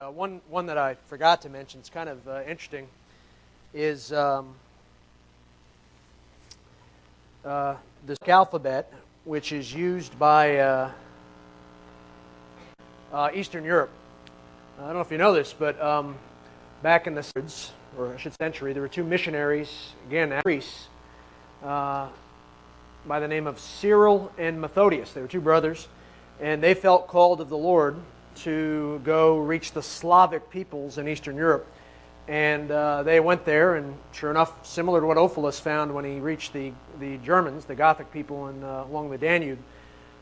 [0.00, 2.86] Uh, one, one that I forgot to mention, it's kind of uh, interesting,
[3.74, 4.54] is um,
[7.44, 7.74] uh,
[8.06, 8.92] the alphabet,
[9.24, 10.90] which is used by uh,
[13.12, 13.90] uh, Eastern Europe.
[14.78, 16.14] I don't know if you know this, but um,
[16.80, 17.24] back in the
[17.98, 20.86] or I should century, there were two missionaries, again, Greece,
[21.64, 22.06] uh,
[23.04, 25.12] by the name of Cyril and Methodius.
[25.12, 25.88] They were two brothers,
[26.40, 27.96] and they felt called of the Lord
[28.36, 31.66] to go reach the Slavic peoples in Eastern Europe.
[32.28, 36.20] And uh, they went there, and sure enough, similar to what Ulfilas found when he
[36.20, 39.58] reached the, the Germans, the Gothic people in, uh, along the Danube,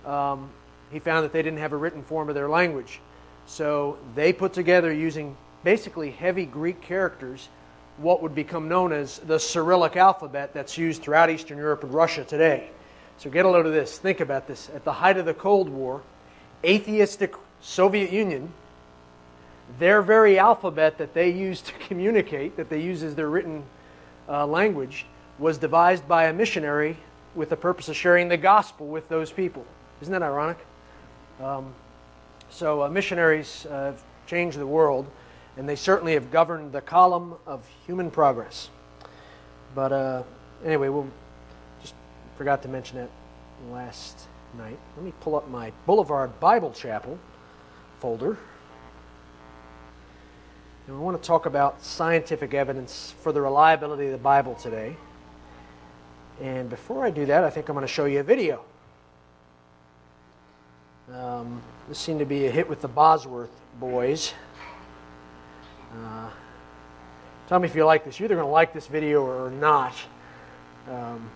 [0.05, 0.51] um,
[0.93, 3.01] he found that they didn't have a written form of their language.
[3.47, 7.49] So they put together, using basically heavy Greek characters,
[7.97, 12.25] what would become known as the Cyrillic alphabet that's used throughout Eastern Europe and Russia
[12.25, 12.71] today.
[13.19, 13.99] So get a load of this.
[13.99, 14.71] Think about this.
[14.75, 16.03] At the height of the Cold War,
[16.65, 17.35] atheistic
[17.67, 18.53] Soviet Union,
[19.81, 23.65] their very alphabet that they use to communicate, that they use as their written
[24.29, 25.05] uh, language,
[25.41, 26.97] was devised by a missionary
[27.35, 29.67] with the purpose of sharing the gospel with those people.
[30.01, 30.59] Isn't that ironic?
[31.43, 31.75] Um,
[32.51, 35.07] so, uh, missionaries uh, have changed the world,
[35.57, 38.71] and they certainly have governed the column of human progress.
[39.75, 40.23] But uh,
[40.65, 41.11] anyway, we'll
[41.83, 41.95] just
[42.39, 43.11] forgot to mention it
[43.73, 44.21] last
[44.57, 44.79] night.
[44.97, 47.19] Let me pull up my Boulevard Bible Chapel
[48.07, 48.39] folder.
[50.87, 54.97] And we want to talk about scientific evidence for the reliability of the Bible today.
[56.41, 58.63] And before I do that, I think I'm going to show you a video.
[61.13, 64.35] Um, this seemed to be a hit with the Bosworth boys.
[65.93, 66.31] Uh,
[67.49, 68.21] tell me if you like this.
[68.21, 69.95] You're either going to like this video or not.
[70.89, 71.29] Um,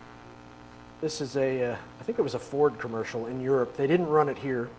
[1.00, 3.76] this is a, uh, I think it was a Ford commercial in Europe.
[3.76, 4.70] They didn't run it here.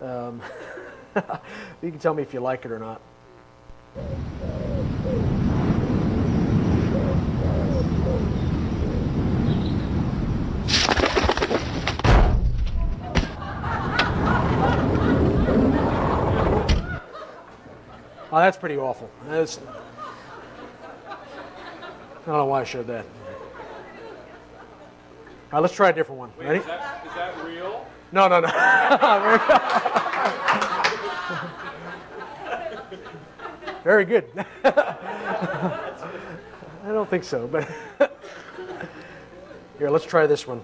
[0.00, 0.40] Um,
[1.82, 3.00] you can tell me if you like it or not.
[18.34, 19.10] Oh, that's pretty awful.
[19.28, 19.58] That's,
[21.06, 21.16] I
[22.24, 23.04] don't know why I showed that.
[25.52, 26.30] All right, let's try a different one.
[26.38, 26.60] Wait, Ready?
[26.60, 27.86] Is that, is that real?
[28.10, 29.98] No, no, no.
[33.84, 34.24] Very good.
[34.64, 35.80] I
[36.86, 37.68] don't think so, but
[39.78, 40.62] here, let's try this one.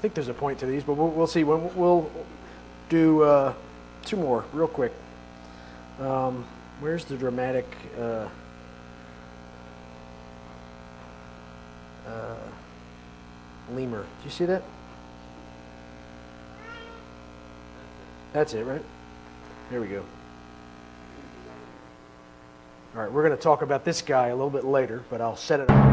[0.00, 1.44] think there's a point to these, but we'll, we'll see.
[1.44, 2.10] We'll, we'll
[2.88, 3.54] do uh,
[4.04, 4.92] two more real quick.
[6.00, 6.46] Um,
[6.80, 7.66] where's the dramatic?
[7.98, 8.28] Uh,
[12.06, 12.34] uh,
[13.72, 14.02] lemur.
[14.02, 14.62] Do you see that?
[18.32, 18.82] That's it, right?
[19.70, 20.02] There we go.
[22.92, 25.36] All right, we're going to talk about this guy a little bit later, but I'll
[25.36, 25.89] set it up.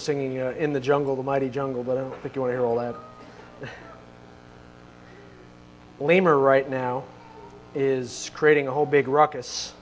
[0.00, 2.56] Singing uh, In the Jungle, the Mighty Jungle, but I don't think you want to
[2.56, 2.96] hear all that.
[6.00, 7.04] Lemur right now
[7.74, 9.72] is creating a whole big ruckus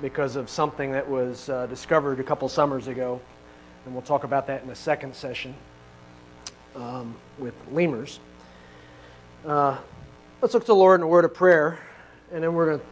[0.00, 3.20] because of something that was uh, discovered a couple summers ago.
[3.84, 5.54] And we'll talk about that in the second session
[6.76, 8.20] um, with lemurs.
[9.46, 9.76] Uh,
[10.40, 11.78] let's look to the Lord in a word of prayer,
[12.32, 12.86] and then we're going to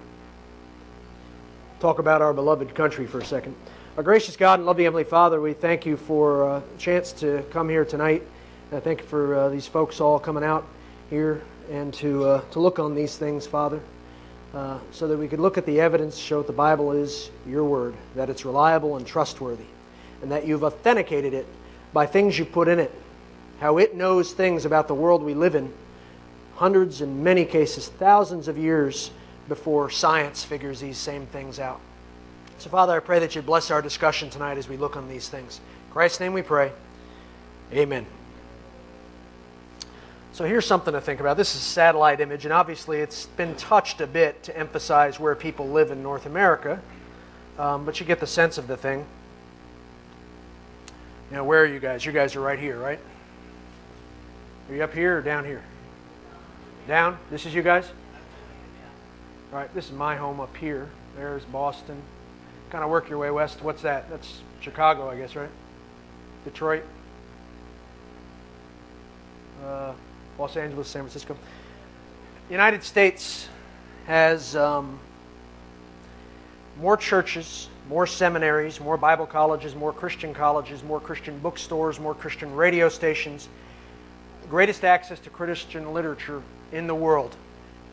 [1.81, 3.55] talk about our beloved country for a second.
[4.00, 7.44] Our gracious God and loving Heavenly Father, we thank you for uh, a chance to
[7.50, 8.23] come here tonight.
[8.70, 10.67] And I thank you for uh, these folks all coming out
[11.11, 13.79] here and to, uh, to look on these things, Father,
[14.55, 17.62] uh, so that we could look at the evidence, show that the Bible is your
[17.62, 19.67] word, that it's reliable and trustworthy,
[20.23, 21.47] and that you've authenticated it
[21.93, 22.91] by things you put in it,
[23.61, 25.70] how it knows things about the world we live in,
[26.55, 29.11] hundreds, in many cases, thousands of years
[29.47, 31.82] before science figures these same things out.
[32.61, 35.31] So, Father, I pray that you bless our discussion tonight as we look on these
[35.31, 35.62] things.
[35.87, 36.73] In Christ's name we pray.
[37.73, 38.05] Amen.
[40.35, 41.39] So here's something to think about.
[41.39, 45.35] This is a satellite image, and obviously it's been touched a bit to emphasize where
[45.35, 46.83] people live in North America,
[47.59, 49.07] um, but you get the sense of the thing.
[51.31, 52.05] You know, where are you guys?
[52.05, 53.01] You guys are right here, right?
[54.69, 55.62] Are you up here or down here?
[56.87, 57.17] Down?
[57.31, 57.87] This is you guys?
[59.51, 60.91] All right, this is my home up here.
[61.17, 62.03] There's Boston.
[62.71, 63.63] Kind of work your way west.
[63.63, 64.09] What's that?
[64.09, 65.51] That's Chicago, I guess, right?
[66.45, 66.85] Detroit.
[69.65, 69.93] Uh,
[70.39, 71.37] Los Angeles, San Francisco.
[72.49, 73.49] The United States
[74.07, 74.99] has um,
[76.81, 82.55] more churches, more seminaries, more Bible colleges, more Christian colleges, more Christian bookstores, more Christian
[82.55, 83.49] radio stations,
[84.49, 87.37] greatest access to Christian literature in the world.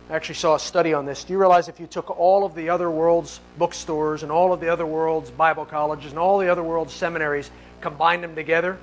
[0.09, 1.25] I actually saw a study on this.
[1.25, 4.61] Do you realize if you took all of the other world's bookstores and all of
[4.61, 7.51] the other world's Bible colleges and all the other world's seminaries,
[7.81, 8.77] combined them together,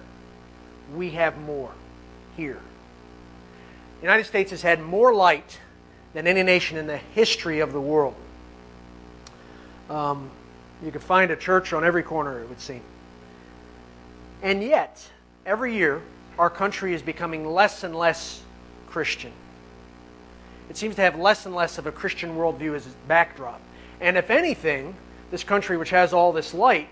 [0.94, 1.70] we have more
[2.36, 2.60] here.
[4.00, 5.58] The United States has had more light
[6.12, 8.14] than any nation in the history of the world.
[9.88, 10.30] Um,
[10.82, 12.82] you could find a church on every corner, it would seem.
[14.42, 15.08] And yet,
[15.46, 16.02] every year,
[16.38, 18.42] our country is becoming less and less
[18.88, 19.32] Christian.
[20.70, 23.60] It seems to have less and less of a Christian worldview as its backdrop.
[24.00, 24.94] And if anything,
[25.30, 26.88] this country, which has all this light,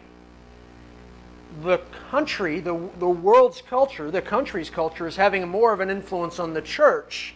[1.62, 1.78] the
[2.10, 6.54] country, the, the world's culture, the country's culture, is having more of an influence on
[6.54, 7.34] the church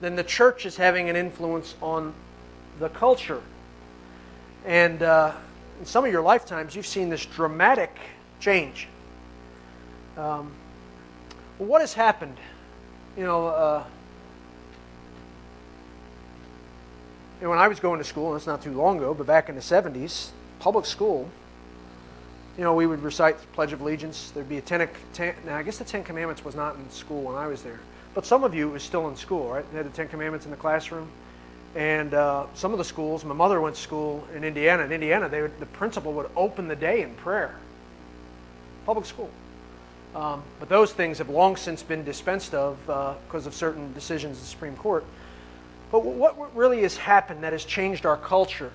[0.00, 2.14] than the church is having an influence on
[2.78, 3.42] the culture.
[4.64, 5.32] And uh,
[5.80, 7.96] in some of your lifetimes, you've seen this dramatic
[8.40, 8.88] change.
[10.16, 10.52] Um,
[11.58, 12.36] what has happened?
[13.16, 13.84] You know, uh,
[17.40, 19.54] when I was going to school, and it's not too long ago, but back in
[19.54, 21.30] the 70s, public school
[22.56, 24.30] you know, we would recite the Pledge of Allegiance.
[24.30, 27.22] There'd be a ten, ten, now I guess the Ten Commandments was not in school
[27.22, 27.80] when I was there,
[28.14, 29.70] but some of you was still in school, right?
[29.70, 31.08] They had the Ten Commandments in the classroom,
[31.74, 33.24] and uh, some of the schools.
[33.24, 34.84] My mother went to school in Indiana.
[34.84, 37.54] In Indiana, they would, the principal would open the day in prayer.
[38.86, 39.28] Public school.
[40.14, 44.38] Um, but those things have long since been dispensed of because uh, of certain decisions
[44.38, 45.04] of the Supreme Court.
[45.90, 48.72] But what really has happened that has changed our culture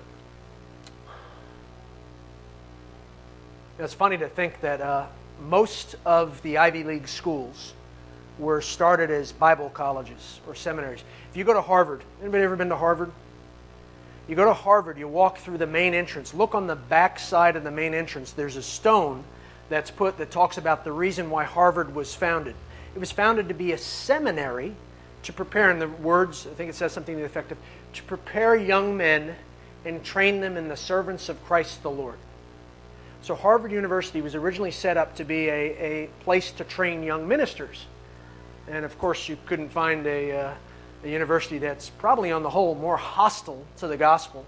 [3.78, 5.06] It's funny to think that uh,
[5.40, 7.72] most of the Ivy League schools
[8.38, 11.02] were started as Bible colleges or seminaries.
[11.30, 13.10] If you go to Harvard, anybody ever been to Harvard?
[14.28, 16.32] You go to Harvard, you walk through the main entrance.
[16.32, 18.30] Look on the back side of the main entrance.
[18.30, 19.24] There's a stone
[19.68, 22.54] that's put that talks about the reason why Harvard was founded.
[22.94, 24.74] It was founded to be a seminary
[25.22, 27.58] to prepare, in the words, I think it says something to the effect of,
[27.94, 29.34] to prepare young men
[29.84, 32.16] and train them in the servants of Christ the Lord.
[33.22, 37.28] So, Harvard University was originally set up to be a, a place to train young
[37.28, 37.86] ministers.
[38.68, 40.54] And of course, you couldn't find a, uh,
[41.04, 44.44] a university that's probably, on the whole, more hostile to the gospel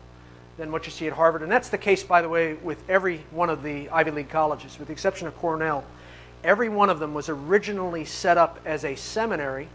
[0.56, 1.42] than what you see at Harvard.
[1.42, 4.78] And that's the case, by the way, with every one of the Ivy League colleges,
[4.78, 5.84] with the exception of Cornell.
[6.42, 9.68] Every one of them was originally set up as a seminary.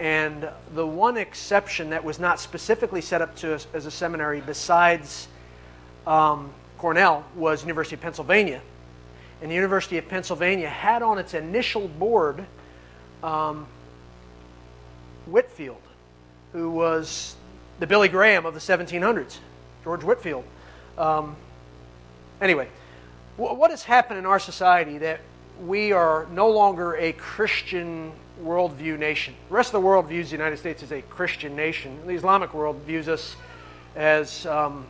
[0.00, 5.28] And the one exception that was not specifically set up to, as a seminary, besides
[6.06, 8.62] um, Cornell was University of Pennsylvania.
[9.42, 12.46] And the University of Pennsylvania had on its initial board
[13.22, 13.66] um,
[15.26, 15.82] Whitefield,
[16.54, 17.36] who was
[17.78, 19.36] the Billy Graham of the 1700s,
[19.84, 20.44] George Whitefield.
[20.96, 21.36] Um,
[22.40, 22.68] anyway,
[23.36, 25.20] w- what has happened in our society that
[25.62, 29.34] we are no longer a Christian worldview nation?
[29.48, 31.98] The rest of the world views the United States as a Christian nation.
[32.06, 33.36] The Islamic world views us
[33.96, 34.86] as um,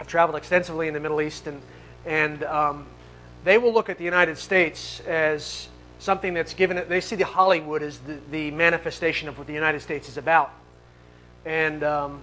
[0.00, 1.60] I've traveled extensively in the Middle East, and,
[2.06, 2.86] and um,
[3.44, 5.68] they will look at the United States as
[6.02, 9.52] something that's given it, they see the Hollywood as the, the manifestation of what the
[9.52, 10.50] United States is about.
[11.44, 12.20] And um,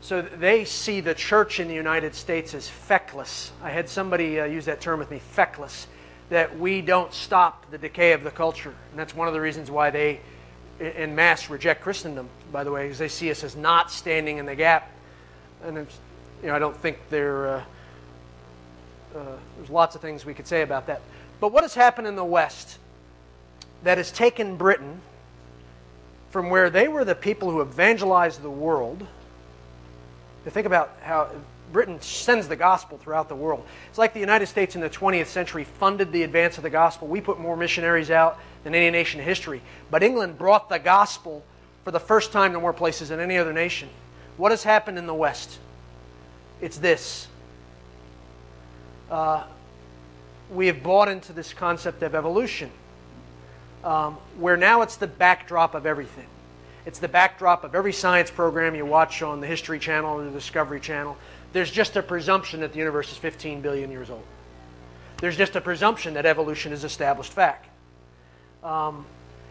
[0.00, 3.52] so they see the church in the United States as feckless.
[3.62, 5.86] I had somebody uh, use that term with me, feckless,
[6.30, 8.74] that we don't stop the decay of the culture.
[8.90, 10.20] And that's one of the reasons why they,
[10.80, 14.46] in mass, reject Christendom, by the way, because they see us as not standing in
[14.46, 14.90] the gap.
[15.64, 17.48] And you know, I don't think there.
[17.48, 17.64] Uh,
[19.14, 21.02] uh, there's lots of things we could say about that.
[21.38, 22.78] But what has happened in the West
[23.82, 25.00] that has taken Britain
[26.32, 29.06] from where they were the people who evangelized the world.
[30.44, 31.30] To think about how
[31.72, 33.64] Britain sends the gospel throughout the world.
[33.88, 37.08] It's like the United States in the 20th century funded the advance of the gospel.
[37.08, 39.62] We put more missionaries out than any nation in history.
[39.90, 41.42] But England brought the gospel
[41.84, 43.88] for the first time to more places than any other nation.
[44.36, 45.58] What has happened in the West?
[46.60, 47.26] It's this.
[49.10, 49.44] Uh,
[50.50, 52.70] we have bought into this concept of evolution,
[53.84, 56.26] um, where now it's the backdrop of everything.
[56.84, 60.30] It's the backdrop of every science program you watch on the History Channel or the
[60.30, 61.16] Discovery Channel.
[61.52, 64.24] There's just a presumption that the universe is 15 billion years old.
[65.18, 67.68] There's just a presumption that evolution is established fact.
[68.64, 69.06] Um,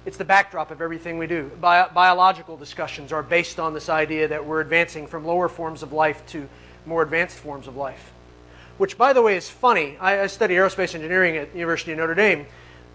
[0.05, 1.51] it's the backdrop of everything we do.
[1.61, 5.93] Bi- biological discussions are based on this idea that we're advancing from lower forms of
[5.93, 6.49] life to
[6.85, 8.11] more advanced forms of life.
[8.77, 9.97] Which, by the way, is funny.
[9.99, 12.47] I, I study aerospace engineering at the University of Notre Dame.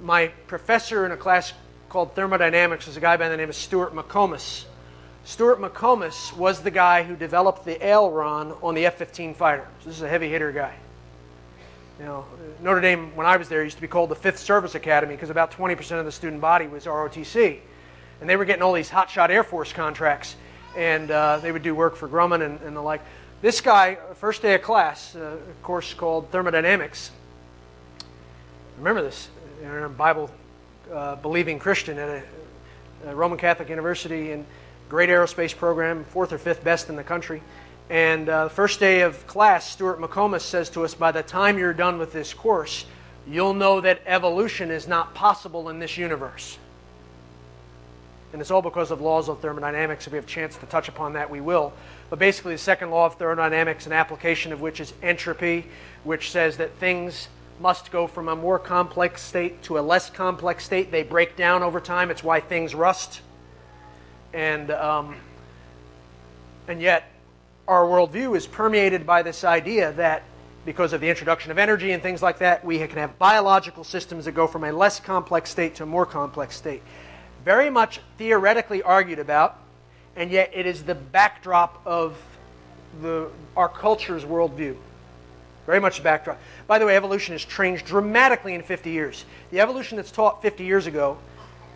[0.02, 1.52] My professor in a class
[1.88, 4.64] called thermodynamics is a guy by the name of Stuart McComas.
[5.26, 9.66] Stuart McComas was the guy who developed the aileron on the F 15 fighter.
[9.80, 10.72] So this is a heavy hitter guy.
[11.98, 12.24] Know,
[12.62, 15.30] Notre Dame, when I was there, used to be called the Fifth Service Academy because
[15.30, 17.58] about 20% of the student body was ROTC.
[18.20, 20.36] And they were getting all these hotshot Air Force contracts.
[20.76, 23.00] And uh, they would do work for Grumman and, and, the like.
[23.42, 27.10] This guy, first day of class, uh, a course called Thermodynamics.
[28.78, 29.28] Remember this,
[29.96, 30.30] Bible
[30.92, 34.46] uh, believing Christian at a, a Roman Catholic university and
[34.88, 37.42] great aerospace program, fourth or fifth best in the country.
[37.88, 41.58] And uh, the first day of class, Stuart McComas says to us, by the time
[41.58, 42.84] you're done with this course,
[43.28, 46.58] you'll know that evolution is not possible in this universe.
[48.32, 50.06] And it's all because of laws of thermodynamics.
[50.06, 51.72] If we have a chance to touch upon that, we will.
[52.10, 55.66] But basically, the second law of thermodynamics, an application of which is entropy,
[56.04, 57.28] which says that things
[57.60, 60.90] must go from a more complex state to a less complex state.
[60.90, 62.10] They break down over time.
[62.10, 63.22] It's why things rust.
[64.36, 65.16] And, um,
[66.68, 67.10] and yet,
[67.66, 70.24] our worldview is permeated by this idea that
[70.66, 74.26] because of the introduction of energy and things like that, we can have biological systems
[74.26, 76.82] that go from a less complex state to a more complex state.
[77.46, 79.56] Very much theoretically argued about,
[80.16, 82.14] and yet it is the backdrop of
[83.00, 84.76] the, our culture's worldview.
[85.64, 86.38] Very much the backdrop.
[86.66, 89.24] By the way, evolution has changed dramatically in 50 years.
[89.50, 91.16] The evolution that's taught 50 years ago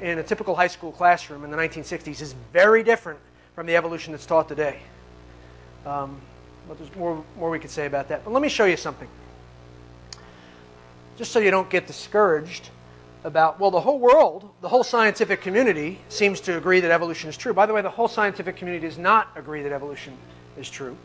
[0.00, 3.18] in a typical high school classroom in the 1960s is very different
[3.54, 4.78] from the evolution that's taught today.
[5.84, 6.20] Um,
[6.68, 8.24] but there's more, more we could say about that.
[8.24, 9.08] But let me show you something.
[11.16, 12.70] Just so you don't get discouraged
[13.24, 17.36] about, well, the whole world, the whole scientific community seems to agree that evolution is
[17.36, 17.52] true.
[17.52, 20.16] By the way, the whole scientific community does not agree that evolution
[20.56, 20.96] is true.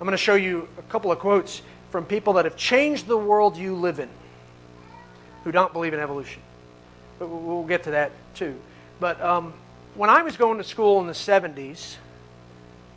[0.00, 3.16] I'm going to show you a couple of quotes from people that have changed the
[3.16, 4.08] world you live in
[5.44, 6.42] who don't believe in evolution.
[7.20, 8.56] We'll get to that too.
[8.98, 9.52] But um,
[9.94, 11.96] when I was going to school in the 70s,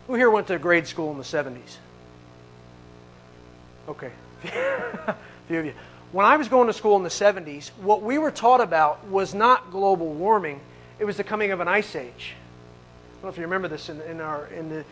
[0.07, 1.77] who here went to grade school in the 70s?
[3.89, 4.11] Okay.
[4.45, 5.15] a
[5.47, 5.73] few of you.
[6.13, 9.33] When I was going to school in the 70s, what we were taught about was
[9.33, 10.59] not global warming,
[10.99, 12.33] it was the coming of an ice age.
[12.33, 14.85] I don't know if you remember this in, in, our, in the,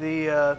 [0.00, 0.56] the uh,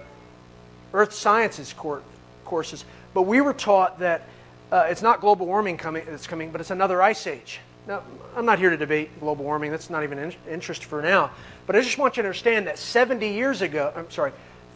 [0.94, 2.04] Earth Sciences court,
[2.46, 4.28] courses, but we were taught that
[4.72, 7.60] uh, it's not global warming coming, that's coming, but it's another ice age.
[7.88, 8.02] Now,
[8.36, 9.72] I'm not here to debate global warming.
[9.72, 11.32] That's not even in interest for now.
[11.68, 14.32] But I just want you to understand that 70 years ago, I'm sorry,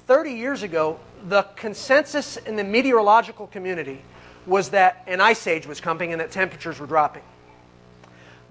[0.08, 4.02] 30 years ago, the consensus in the meteorological community
[4.46, 7.24] was that an ice age was coming and that temperatures were dropping.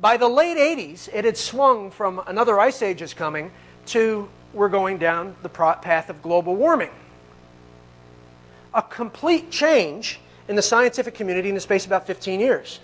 [0.01, 3.51] By the late 80s, it had swung from another ice age is coming
[3.87, 6.91] to we're going down the path of global warming.
[8.75, 12.81] A complete change in the scientific community in the space of about 15 years.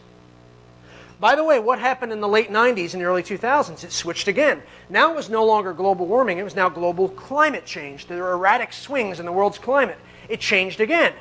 [1.23, 3.85] By the way, what happened in the late 90s and early 2000s?
[3.85, 4.61] It switched again.
[4.89, 8.09] Now it was no longer global warming, it was now global climate change.
[8.09, 9.99] There were erratic swings in the world's climate.
[10.29, 11.13] It changed again.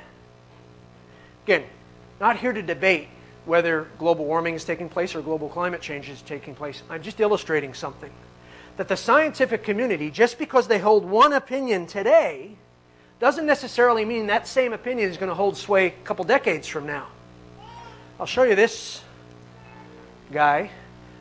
[1.46, 1.66] Again,
[2.20, 3.10] not here to debate
[3.46, 6.82] whether global warming is taking place or global climate change is taking place.
[6.90, 8.12] I'm just illustrating something.
[8.78, 12.56] That the scientific community, just because they hold one opinion today,
[13.20, 16.88] doesn't necessarily mean that same opinion is going to hold sway a couple decades from
[16.88, 17.06] now.
[18.20, 19.04] I'll show you this
[20.32, 20.72] guy.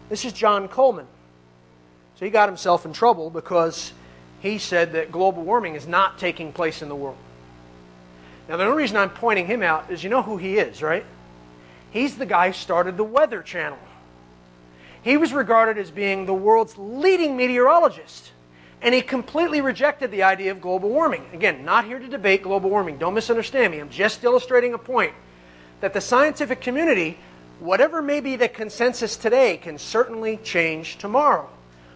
[0.09, 1.07] This is John Coleman.
[2.17, 3.93] So he got himself in trouble because
[4.41, 7.17] he said that global warming is not taking place in the world.
[8.49, 11.05] Now, the only reason I'm pointing him out is you know who he is, right?
[11.91, 13.79] He's the guy who started the Weather Channel.
[15.03, 18.33] He was regarded as being the world's leading meteorologist.
[18.83, 21.27] And he completely rejected the idea of global warming.
[21.33, 22.99] Again, not here to debate global warming.
[22.99, 23.79] Don't misunderstand me.
[23.79, 25.13] I'm just illustrating a point
[25.81, 27.19] that the scientific community
[27.61, 31.49] whatever may be the consensus today can certainly change tomorrow.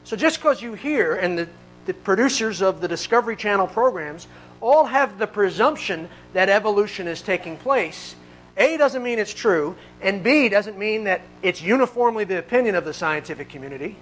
[0.04, 1.48] So just because you hear, and the,
[1.86, 4.26] the producers of the Discovery Channel programs
[4.60, 8.14] all have the presumption that evolution is taking place,
[8.56, 12.84] A doesn't mean it's true, and B doesn't mean that it's uniformly the opinion of
[12.84, 13.96] the scientific community,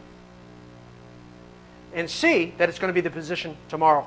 [1.94, 4.06] and C, that it's going to be the position tomorrow.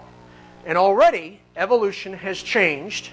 [0.65, 3.11] And already, evolution has changed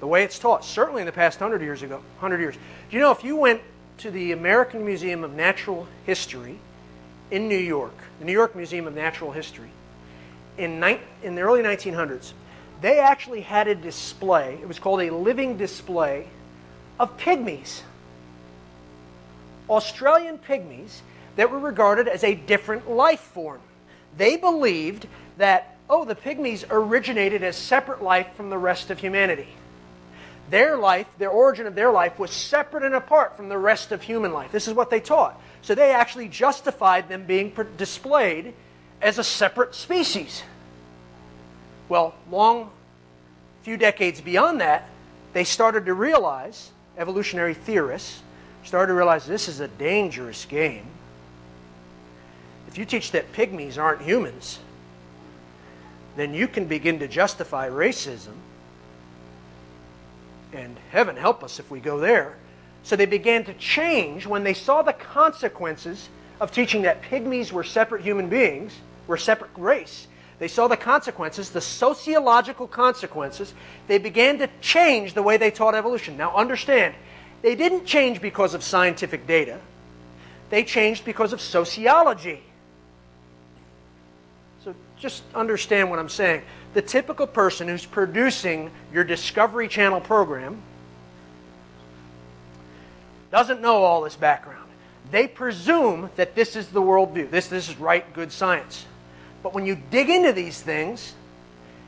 [0.00, 2.54] the way it's taught, certainly in the past 100 years ago, 100 years.
[2.90, 3.62] Do you know if you went
[3.98, 6.58] to the American Museum of Natural History
[7.30, 9.70] in New York, the New York Museum of Natural History,
[10.58, 12.32] in, ni- in the early 1900s,
[12.80, 16.28] they actually had a display, it was called a living display,
[16.98, 17.82] of pygmies.
[19.68, 21.00] Australian pygmies
[21.36, 23.60] that were regarded as a different life form.
[24.16, 29.48] They believed that, oh, the pygmies originated as separate life from the rest of humanity.
[30.50, 34.02] Their life, their origin of their life, was separate and apart from the rest of
[34.02, 34.52] human life.
[34.52, 35.40] This is what they taught.
[35.62, 38.54] So they actually justified them being displayed
[39.02, 40.42] as a separate species.
[41.88, 42.70] Well, long
[43.62, 44.88] few decades beyond that,
[45.32, 48.22] they started to realize, evolutionary theorists
[48.62, 50.86] started to realize this is a dangerous game.
[52.68, 54.60] If you teach that pygmies aren't humans,
[56.16, 58.34] then you can begin to justify racism.
[60.56, 62.34] And heaven help us if we go there.
[62.82, 66.08] So they began to change when they saw the consequences
[66.40, 68.72] of teaching that pygmies were separate human beings,
[69.06, 70.06] were a separate race.
[70.38, 73.52] They saw the consequences, the sociological consequences.
[73.86, 76.16] They began to change the way they taught evolution.
[76.16, 76.94] Now, understand,
[77.42, 79.60] they didn't change because of scientific data,
[80.48, 82.42] they changed because of sociology.
[84.66, 86.42] So, just understand what I'm saying.
[86.74, 90.60] The typical person who's producing your Discovery Channel program
[93.30, 94.68] doesn't know all this background.
[95.12, 97.30] They presume that this is the worldview.
[97.30, 98.84] This, this is right, good science.
[99.40, 101.14] But when you dig into these things,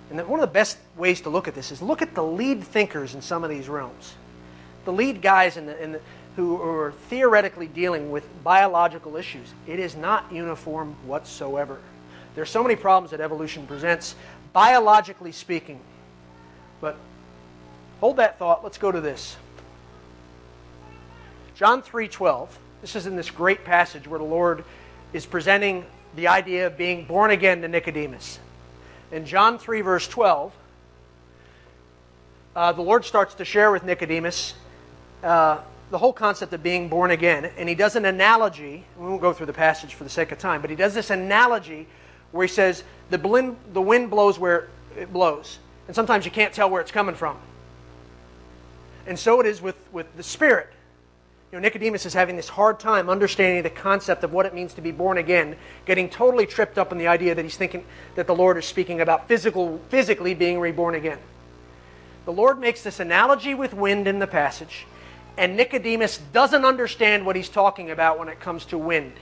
[0.08, 2.62] and one of the best ways to look at this is look at the lead
[2.62, 4.14] thinkers in some of these realms.
[4.84, 6.00] The lead guys in the, in the,
[6.36, 9.52] who are theoretically dealing with biological issues.
[9.66, 11.80] It is not uniform whatsoever.
[12.38, 14.14] There are so many problems that evolution presents,
[14.52, 15.80] biologically speaking.
[16.80, 16.96] But
[17.98, 18.62] hold that thought.
[18.62, 19.36] Let's go to this.
[21.56, 22.48] John 3:12.
[22.80, 24.62] This is in this great passage where the Lord
[25.12, 28.38] is presenting the idea of being born again to Nicodemus.
[29.10, 30.52] In John 3 verse 12,
[32.54, 34.54] uh, the Lord starts to share with Nicodemus
[35.24, 35.58] uh,
[35.90, 38.84] the whole concept of being born again, and he does an analogy.
[38.96, 41.10] We won't go through the passage for the sake of time, but he does this
[41.10, 41.88] analogy
[42.32, 46.68] where he says the the wind blows where it blows, and sometimes you can't tell
[46.70, 47.36] where it's coming from.
[49.06, 50.68] And so it is with, with the Spirit.
[51.50, 54.74] You know, Nicodemus is having this hard time understanding the concept of what it means
[54.74, 57.86] to be born again, getting totally tripped up in the idea that he's thinking
[58.16, 61.18] that the Lord is speaking about physical, physically being reborn again.
[62.26, 64.86] The Lord makes this analogy with wind in the passage,
[65.38, 69.14] and Nicodemus doesn't understand what he's talking about when it comes to wind.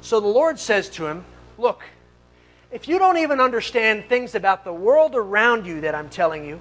[0.00, 1.24] So the Lord says to him,
[1.58, 1.82] Look,
[2.70, 6.60] if you don't even understand things about the world around you that I'm telling you,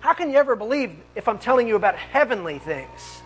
[0.00, 3.22] how can you ever believe if I'm telling you about heavenly things?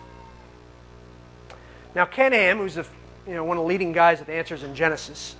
[1.93, 2.85] Now, Ken Ham, who's a,
[3.27, 5.35] you know, one of the leading guys at answers in Genesis,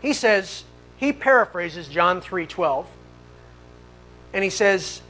[0.00, 0.64] he says,
[0.96, 2.86] he paraphrases John 3.12,
[4.32, 5.02] and he says,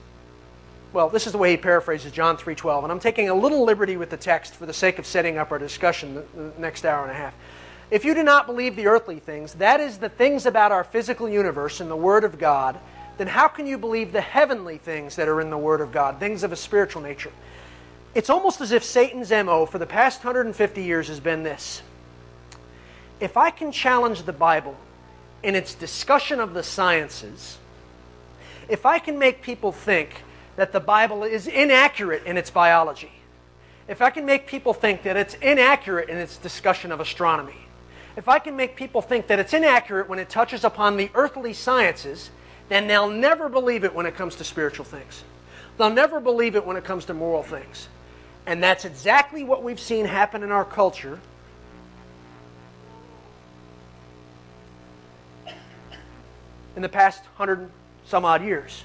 [0.92, 3.96] well, this is the way he paraphrases John 3.12, and I'm taking a little liberty
[3.96, 7.12] with the text for the sake of setting up our discussion the, next hour and
[7.12, 7.34] a half.
[7.90, 11.28] If you do not believe the earthly things, that is the things about our physical
[11.28, 12.78] universe and the Word of God,
[13.18, 16.18] then how can you believe the heavenly things that are in the Word of God,
[16.18, 17.32] things of a spiritual nature?
[18.14, 21.82] It's almost as if Satan's MO for the past 150 years has been this.
[23.20, 24.76] If I can challenge the Bible
[25.42, 27.58] in its discussion of the sciences,
[28.68, 30.22] if I can make people think
[30.60, 33.10] that the Bible is inaccurate in its biology,
[33.88, 37.56] if I can make people think that it's inaccurate in its discussion of astronomy,
[38.14, 41.54] if I can make people think that it's inaccurate when it touches upon the earthly
[41.54, 42.28] sciences,
[42.68, 45.24] then they'll never believe it when it comes to spiritual things.
[45.78, 47.88] They'll never believe it when it comes to moral things.
[48.44, 51.18] And that's exactly what we've seen happen in our culture.
[56.76, 57.70] In the past hundred
[58.04, 58.84] some odd years.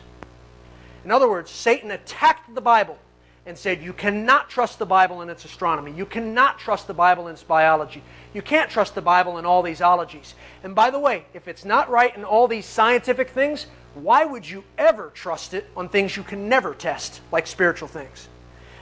[1.05, 2.97] In other words, Satan attacked the Bible
[3.45, 5.91] and said, You cannot trust the Bible in its astronomy.
[5.91, 8.01] You cannot trust the Bible in its biology.
[8.33, 10.33] You can't trust the Bible in all these ologies.
[10.63, 14.49] And by the way, if it's not right in all these scientific things, why would
[14.49, 18.27] you ever trust it on things you can never test, like spiritual things?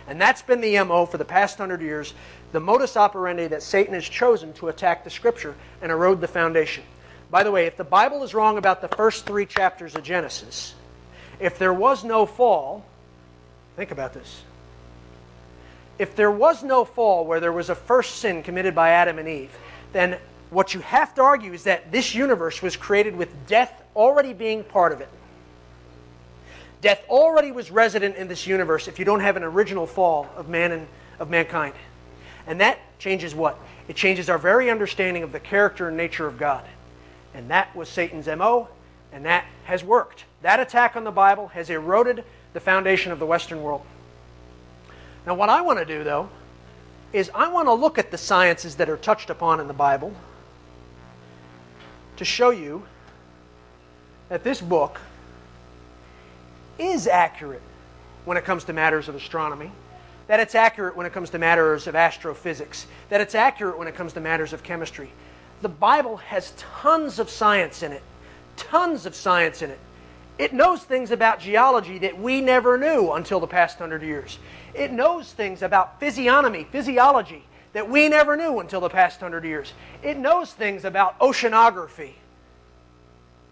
[0.08, 2.14] And that's been the MO for the past hundred years,
[2.54, 6.86] the modus operandi that Satan has chosen to attack the Scripture and erode the foundation.
[7.30, 10.74] By the way, if the Bible is wrong about the first three chapters of Genesis,
[11.44, 12.86] if there was no fall,
[13.76, 14.44] think about this.
[16.00, 19.28] If there was no fall where there was a first sin committed by Adam and
[19.28, 19.52] Eve,
[19.92, 20.18] then
[20.52, 24.64] what you have to argue is that this universe was created with death already being
[24.64, 25.10] part of it.
[26.80, 30.48] Death already was resident in this universe if you don't have an original fall of
[30.48, 30.88] man and
[31.20, 31.74] of mankind.
[32.48, 33.60] And that changes what?
[33.90, 36.66] It changes our very understanding of the character and nature of God.
[37.34, 38.70] And that was Satan's MO,
[39.12, 40.24] and that has worked.
[40.44, 43.82] That attack on the Bible has eroded the foundation of the Western world.
[45.26, 46.30] Now, what I want to do, though,
[47.14, 50.14] is I want to look at the sciences that are touched upon in the Bible
[52.18, 52.84] to show you
[54.28, 55.00] that this book
[56.78, 57.62] is accurate
[58.26, 59.72] when it comes to matters of astronomy,
[60.28, 63.96] that it's accurate when it comes to matters of astrophysics, that it's accurate when it
[63.96, 65.10] comes to matters of chemistry.
[65.62, 68.04] The Bible has tons of science in it,
[68.58, 69.80] tons of science in it.
[70.38, 74.40] It knows things about geology that we never knew until the past hundred years.
[74.74, 79.74] It knows things about physiognomy, physiology, that we never knew until the past hundred years.
[80.02, 82.14] It knows things about oceanography.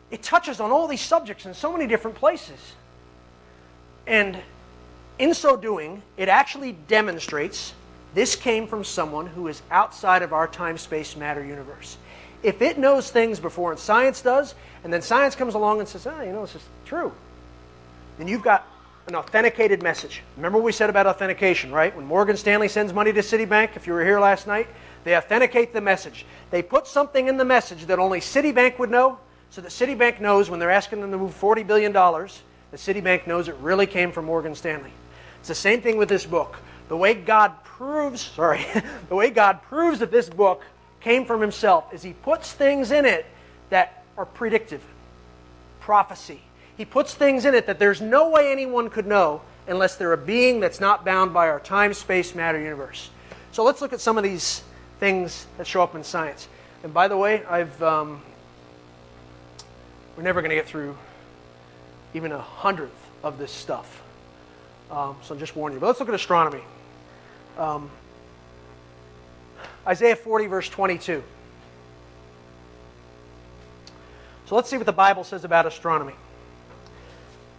[0.09, 2.73] It touches on all these subjects in so many different places.
[4.07, 4.37] And
[5.19, 7.73] in so doing, it actually demonstrates
[8.13, 11.97] this came from someone who is outside of our time space matter universe.
[12.43, 16.07] If it knows things before and science does, and then science comes along and says,
[16.07, 17.11] oh, you know, this is true,
[18.17, 18.67] then you've got
[19.07, 20.21] an authenticated message.
[20.37, 21.95] Remember what we said about authentication, right?
[21.95, 24.67] When Morgan Stanley sends money to Citibank, if you were here last night,
[25.03, 26.25] they authenticate the message.
[26.51, 30.49] They put something in the message that only Citibank would know, so that Citibank knows
[30.49, 34.25] when they're asking them to move $40 billion, the Citibank knows it really came from
[34.25, 34.91] Morgan Stanley.
[35.39, 36.57] It's the same thing with this book.
[36.87, 38.65] The way God proves, sorry,
[39.09, 40.63] the way God proves that this book
[41.01, 43.25] came from himself is he puts things in it
[43.69, 44.81] that are predictive,
[45.79, 46.41] prophecy.
[46.77, 50.17] He puts things in it that there's no way anyone could know unless they're a
[50.17, 53.09] being that's not bound by our time, space, matter universe.
[53.51, 54.63] So let's look at some of these
[54.99, 56.47] things that show up in science.
[56.83, 58.21] And by the way, I've um,
[60.15, 60.97] we're never going to get through
[62.13, 62.91] even a hundredth
[63.23, 64.01] of this stuff.
[64.89, 65.79] Um, so I'm just warning you.
[65.79, 66.61] But let's look at astronomy.
[67.57, 67.89] Um,
[69.87, 71.23] Isaiah 40, verse 22.
[74.45, 76.13] So let's see what the Bible says about astronomy.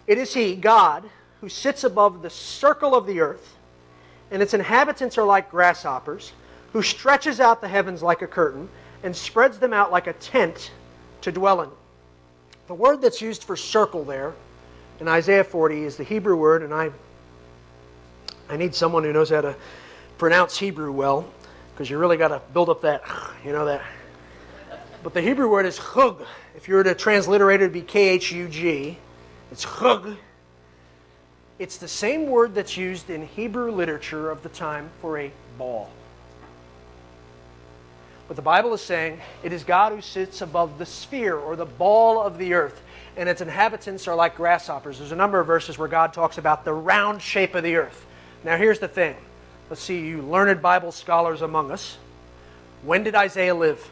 [0.06, 1.04] It is He, God,
[1.40, 3.56] who sits above the circle of the earth,
[4.30, 6.32] and its inhabitants are like grasshoppers,
[6.72, 8.68] who stretches out the heavens like a curtain
[9.02, 10.70] and spreads them out like a tent
[11.22, 11.70] to dwell in.
[12.66, 14.32] The word that's used for circle there
[15.00, 16.90] in Isaiah 40 is the Hebrew word, and I,
[18.48, 19.56] I need someone who knows how to
[20.18, 21.26] pronounce Hebrew well,
[21.72, 23.02] because you really got to build up that,
[23.44, 23.82] you know, that.
[25.02, 26.24] But the Hebrew word is chug.
[26.54, 28.96] If you were to transliterate it, would be K H U G.
[29.50, 30.16] It's chug.
[31.58, 35.90] It's the same word that's used in Hebrew literature of the time for a ball.
[38.28, 41.66] But the Bible is saying it is God who sits above the sphere or the
[41.66, 42.80] ball of the earth,
[43.16, 44.98] and its inhabitants are like grasshoppers.
[44.98, 48.06] There's a number of verses where God talks about the round shape of the earth.
[48.44, 49.16] Now, here's the thing.
[49.72, 51.96] Let's see, you learned Bible scholars among us.
[52.82, 53.90] When did Isaiah live?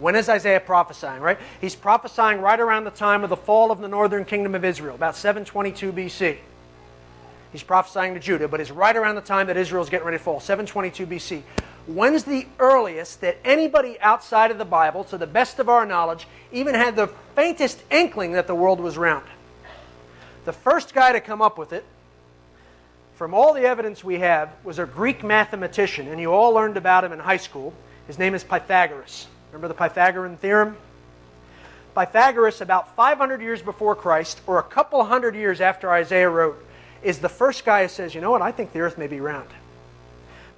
[0.00, 1.38] When is Isaiah prophesying, right?
[1.62, 4.94] He's prophesying right around the time of the fall of the northern kingdom of Israel,
[4.96, 6.36] about 722 BC.
[7.52, 10.22] He's prophesying to Judah, but it's right around the time that Israel's getting ready to
[10.22, 11.42] fall, 722 BC.
[11.86, 16.28] When's the earliest that anybody outside of the Bible, to the best of our knowledge,
[16.52, 19.24] even had the faintest inkling that the world was round?
[20.44, 21.86] The first guy to come up with it,
[23.16, 27.02] from all the evidence we have, was a Greek mathematician, and you all learned about
[27.02, 27.72] him in high school.
[28.06, 29.26] His name is Pythagoras.
[29.50, 30.76] Remember the Pythagorean theorem?
[31.94, 36.62] Pythagoras, about 500 years before Christ, or a couple hundred years after Isaiah wrote,
[37.02, 39.20] is the first guy who says, you know what, I think the earth may be
[39.20, 39.48] round.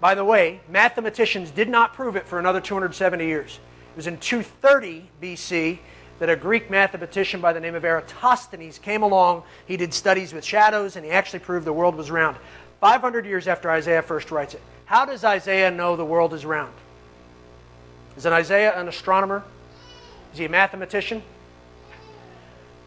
[0.01, 3.61] By the way, mathematicians did not prove it for another 270 years.
[3.93, 5.79] It was in 230 BC
[6.19, 9.43] that a Greek mathematician by the name of Eratosthenes came along.
[9.67, 12.37] He did studies with shadows and he actually proved the world was round.
[12.81, 14.63] 500 years after Isaiah first writes it.
[14.85, 16.73] How does Isaiah know the world is round?
[18.17, 19.45] Is an Isaiah an astronomer?
[20.33, 21.23] Is he a mathematician?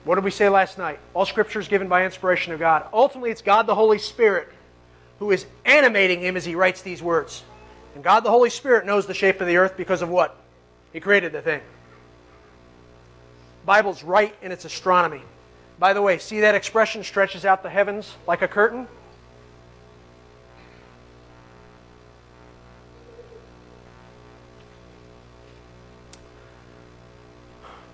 [0.04, 1.00] What did we say last night?
[1.14, 2.86] All scripture is given by inspiration of God.
[2.92, 4.50] Ultimately, it's God the Holy Spirit
[5.20, 7.44] who is animating him as he writes these words.
[7.94, 10.36] And God the Holy Spirit knows the shape of the earth because of what?
[10.92, 11.62] He created the thing.
[13.72, 15.22] Bible's right in its astronomy.
[15.80, 18.86] By the way, see that expression stretches out the heavens like a curtain?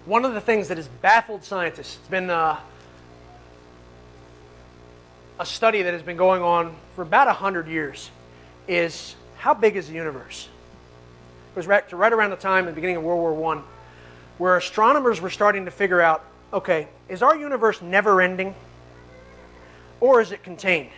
[0.06, 2.58] One of the things that has baffled scientists, it's been uh,
[5.40, 8.10] a study that has been going on for about 100 years,
[8.68, 10.50] is how big is the universe?
[11.52, 13.77] It was right, right around the time, the beginning of World War I
[14.38, 16.24] where astronomers were starting to figure out
[16.54, 18.56] okay, is our universe never ending?
[20.00, 20.92] Or is it contained?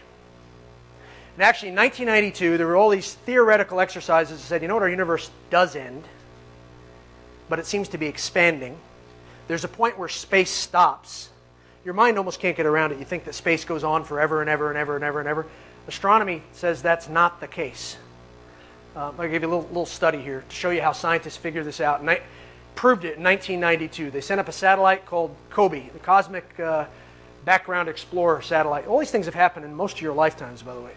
[1.36, 4.84] And actually, in 1992, there were all these theoretical exercises that said, you know what,
[4.84, 6.04] our universe does end,
[7.48, 8.78] but it seems to be expanding.
[9.48, 11.30] There's a point where space stops.
[11.86, 13.00] Your mind almost can't get around it.
[13.00, 15.48] You think that space goes on forever and ever and ever and ever and ever.
[15.88, 17.96] Astronomy says that's not the case.
[18.96, 21.64] Uh, I'll give you a little, little study here to show you how scientists figure
[21.64, 22.02] this out.
[22.02, 22.22] And I
[22.80, 24.10] proved it in 1992.
[24.10, 26.86] They sent up a satellite called COBE, the Cosmic uh,
[27.44, 28.88] Background Explorer satellite.
[28.88, 30.94] All these things have happened in most of your lifetimes, by the way.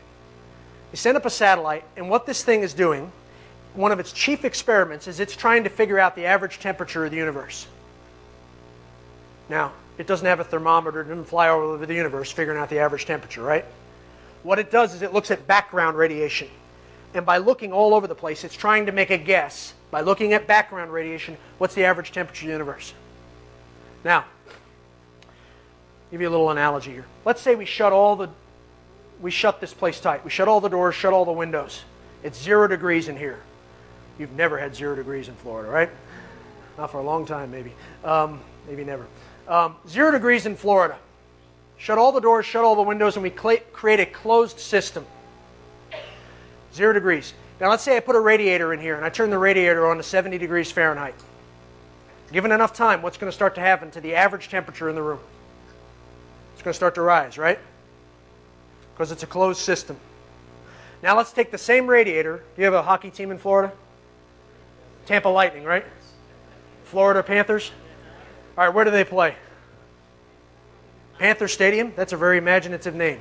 [0.92, 3.10] They sent up a satellite, and what this thing is doing,
[3.74, 7.10] one of its chief experiments, is it's trying to figure out the average temperature of
[7.10, 7.66] the universe.
[9.48, 12.70] Now, it doesn't have a thermometer, it doesn't fly all over the universe figuring out
[12.70, 13.64] the average temperature, right?
[14.44, 16.46] What it does is it looks at background radiation.
[17.12, 19.74] And by looking all over the place, it's trying to make a guess.
[19.92, 22.94] By looking at background radiation, what's the average temperature of the universe?
[24.02, 24.24] Now,
[26.10, 27.04] give you a little analogy here.
[27.26, 28.30] Let's say we shut all the
[29.20, 30.24] we shut this place tight.
[30.24, 31.84] We shut all the doors, shut all the windows.
[32.24, 33.38] It's zero degrees in here.
[34.18, 35.90] You've never had zero degrees in Florida, right?
[36.78, 37.72] Not for a long time, maybe.
[38.02, 39.06] Um, maybe never.
[39.46, 40.96] Um, zero degrees in Florida.
[41.76, 45.04] Shut all the doors, shut all the windows, and we create a closed system.
[46.74, 47.34] Zero degrees.
[47.62, 49.96] Now, let's say I put a radiator in here and I turn the radiator on
[49.96, 51.14] to 70 degrees Fahrenheit.
[52.30, 55.02] Given enough time, what's going to start to happen to the average temperature in the
[55.02, 55.20] room?
[56.52, 57.58] It's going to start to rise, right?
[59.02, 59.96] because it's a closed system.
[61.02, 62.36] Now let's take the same radiator.
[62.36, 63.72] Do you have a hockey team in Florida?
[65.06, 65.84] Tampa Lightning, right?
[66.84, 67.72] Florida Panthers?
[68.56, 69.34] All right, where do they play?
[71.18, 71.92] Panther Stadium?
[71.96, 73.20] That's a very imaginative name.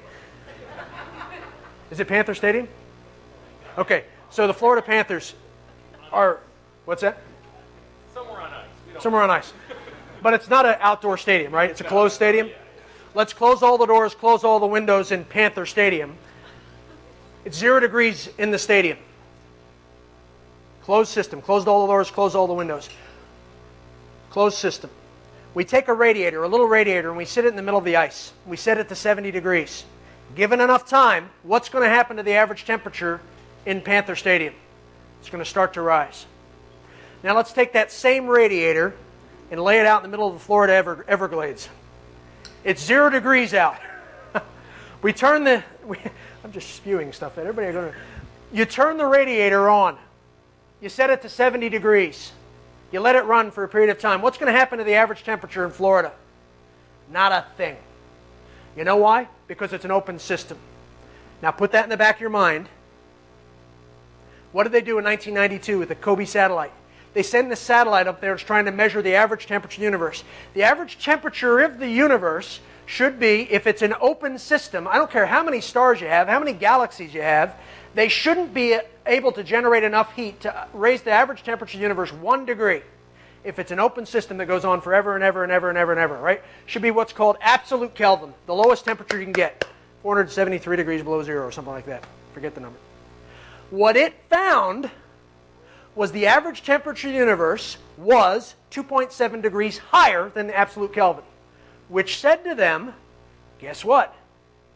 [1.90, 2.68] Is it Panther Stadium?
[3.78, 5.36] Okay, so the Florida Panthers
[6.12, 6.40] are,
[6.86, 7.18] what's that?
[8.14, 9.04] Somewhere on ice.
[9.04, 9.54] Somewhere on ice.
[10.24, 11.72] But it's not an outdoor stadium, right?
[11.72, 12.52] It's a closed stadium?
[13.16, 16.16] Let's close all the doors, close all the windows in Panther Stadium.
[17.44, 19.00] It's zero degrees in the stadium.
[20.84, 21.42] Closed system.
[21.42, 22.88] Closed all the doors, closed all the windows.
[24.30, 24.92] Closed system.
[25.56, 27.86] We take a radiator, a little radiator, and we sit it in the middle of
[27.86, 28.32] the ice.
[28.46, 29.86] We set it to 70 degrees.
[30.36, 33.20] Given enough time, what's going to happen to the average temperature
[33.66, 34.54] in Panther Stadium?
[35.20, 36.26] It's going to start to rise.
[37.24, 38.96] Now let's take that same radiator
[39.52, 41.70] and lay it out in the middle of the Florida Ever- Everglades.
[42.64, 43.78] It's zero degrees out.
[45.02, 45.64] we turn the.
[45.86, 45.98] We,
[46.44, 47.72] I'm just spewing stuff at everybody.
[47.72, 47.98] Going to,
[48.52, 49.98] you turn the radiator on.
[50.82, 52.32] You set it to 70 degrees.
[52.92, 54.22] You let it run for a period of time.
[54.22, 56.12] What's going to happen to the average temperature in Florida?
[57.12, 57.78] Not a thing.
[58.76, 59.28] You know why?
[59.48, 60.58] Because it's an open system.
[61.42, 62.68] Now put that in the back of your mind.
[64.52, 66.72] What did they do in 1992 with the COBE satellite?
[67.14, 68.34] They send the satellite up there.
[68.34, 70.24] It's trying to measure the average temperature of the universe.
[70.54, 75.12] The average temperature of the universe should be, if it's an open system, I don't
[75.12, 77.56] care how many stars you have, how many galaxies you have,
[77.94, 81.84] they shouldn't be able to generate enough heat to raise the average temperature of the
[81.84, 82.82] universe one degree.
[83.44, 85.92] If it's an open system that goes on forever and ever and ever and ever
[85.92, 86.42] and ever, right?
[86.66, 89.66] Should be what's called absolute Kelvin, the lowest temperature you can get,
[90.04, 92.06] 473 degrees below zero or something like that.
[92.34, 92.78] Forget the number.
[93.72, 94.92] What it found
[95.96, 101.24] was the average temperature of the universe was 2.7 degrees higher than the absolute Kelvin,
[101.88, 102.94] which said to them,
[103.60, 104.14] guess what?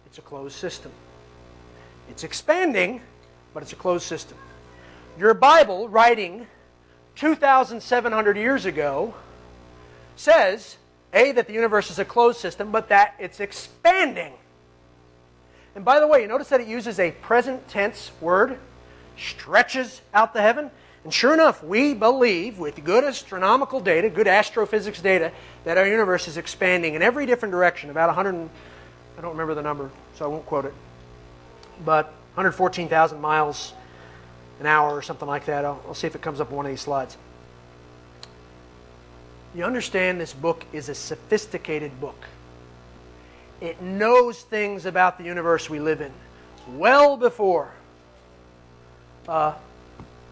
[0.06, 0.92] It's a closed system.
[2.10, 3.02] It's expanding,
[3.54, 4.38] but it's a closed system.
[5.20, 6.48] Your Bible, writing
[7.16, 9.14] 2,700 years ago,
[10.16, 10.78] says
[11.14, 14.34] A, that the universe is a closed system, but that it's expanding.
[15.76, 18.58] And by the way, you notice that it uses a present tense word,
[19.18, 20.70] stretches out the heaven.
[21.04, 25.32] And sure enough, we believe with good astronomical data, good astrophysics data,
[25.64, 27.90] that our universe is expanding in every different direction.
[27.90, 28.50] About 100,
[29.18, 30.74] I don't remember the number, so I won't quote it,
[31.84, 33.74] but 114,000 miles
[34.60, 35.64] an hour or something like that.
[35.64, 37.18] I'll, I'll see if it comes up on one of these slides.
[39.54, 42.26] You understand this book is a sophisticated book.
[43.62, 46.12] It knows things about the universe we live in
[46.68, 47.72] well before
[49.28, 49.54] uh,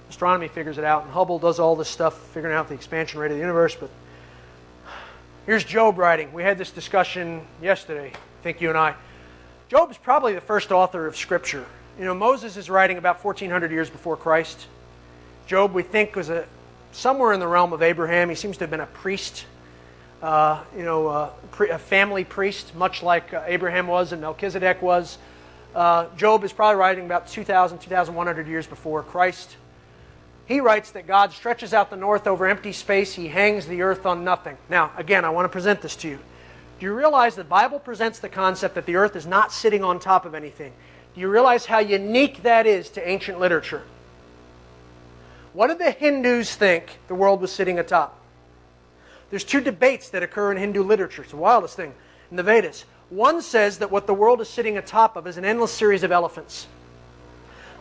[0.10, 3.32] astronomy figures it out, and Hubble does all this stuff figuring out the expansion rate
[3.32, 3.76] of the universe.
[3.76, 3.90] But
[5.46, 6.32] here's Job writing.
[6.34, 8.96] We had this discussion yesterday, I think you and I.
[9.70, 11.66] Job is probably the first author of Scripture.
[11.98, 14.68] You know, Moses is writing about 1400 years before Christ.
[15.48, 16.46] Job, we think, was a,
[16.92, 18.30] somewhere in the realm of Abraham.
[18.30, 19.46] He seems to have been a priest
[20.24, 21.30] uh, you know, uh,
[21.70, 25.18] a family priest, much like uh, Abraham was and Melchizedek was.
[25.76, 29.58] Uh, Job is probably writing about 2,000, 2,100 years before Christ.
[30.46, 34.06] He writes that God stretches out the north over empty space, He hangs the earth
[34.06, 34.58] on nothing.
[34.70, 36.20] Now, again, I want to present this to you.
[36.80, 40.00] Do you realize the Bible presents the concept that the earth is not sitting on
[40.00, 40.74] top of anything?
[41.16, 43.84] Do you realize how unique that is to ancient literature?
[45.54, 48.20] What did the Hindus think the world was sitting atop?
[49.30, 51.22] There's two debates that occur in Hindu literature.
[51.22, 51.94] It's the wildest thing
[52.30, 52.86] in the Vedas.
[53.14, 56.12] One says that what the world is sitting atop of is an endless series of
[56.12, 56.66] elephants.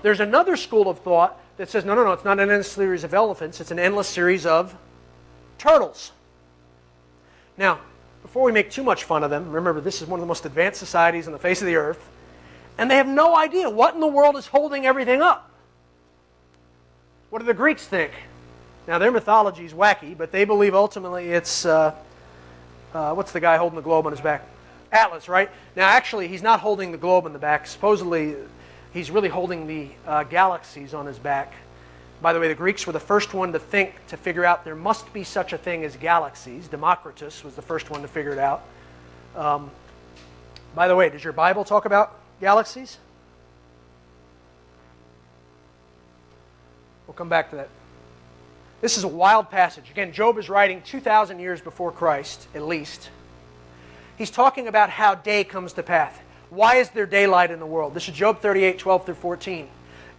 [0.03, 3.03] There's another school of thought that says, no, no, no, it's not an endless series
[3.03, 4.77] of elephants, it's an endless series of
[5.57, 6.12] turtles.
[7.57, 7.81] Now,
[8.21, 10.45] before we make too much fun of them, remember this is one of the most
[10.45, 12.11] advanced societies on the face of the earth,
[12.77, 15.51] and they have no idea what in the world is holding everything up.
[17.31, 18.12] What do the Greeks think?
[18.87, 21.95] Now, their mythology is wacky, but they believe ultimately it's uh,
[22.92, 24.47] uh, what's the guy holding the globe on his back?
[24.93, 25.51] Atlas, right?
[25.75, 27.67] Now, actually, he's not holding the globe on the back.
[27.67, 28.37] Supposedly,
[28.93, 31.55] he's really holding the uh, galaxies on his back.
[32.21, 34.77] By the way, the Greeks were the first one to think, to figure out there
[34.77, 36.69] must be such a thing as galaxies.
[36.69, 38.63] Democritus was the first one to figure it out.
[39.35, 39.71] Um,
[40.75, 42.99] by the way, does your Bible talk about galaxies?
[47.07, 47.69] We'll come back to that.
[48.83, 49.91] This is a wild passage.
[49.91, 53.11] Again, Job is writing 2,000 years before Christ, at least.
[54.16, 56.14] He's talking about how day comes to pass.
[56.51, 57.94] Why is there daylight in the world?
[57.94, 59.68] This is Job 38, 12 through 14.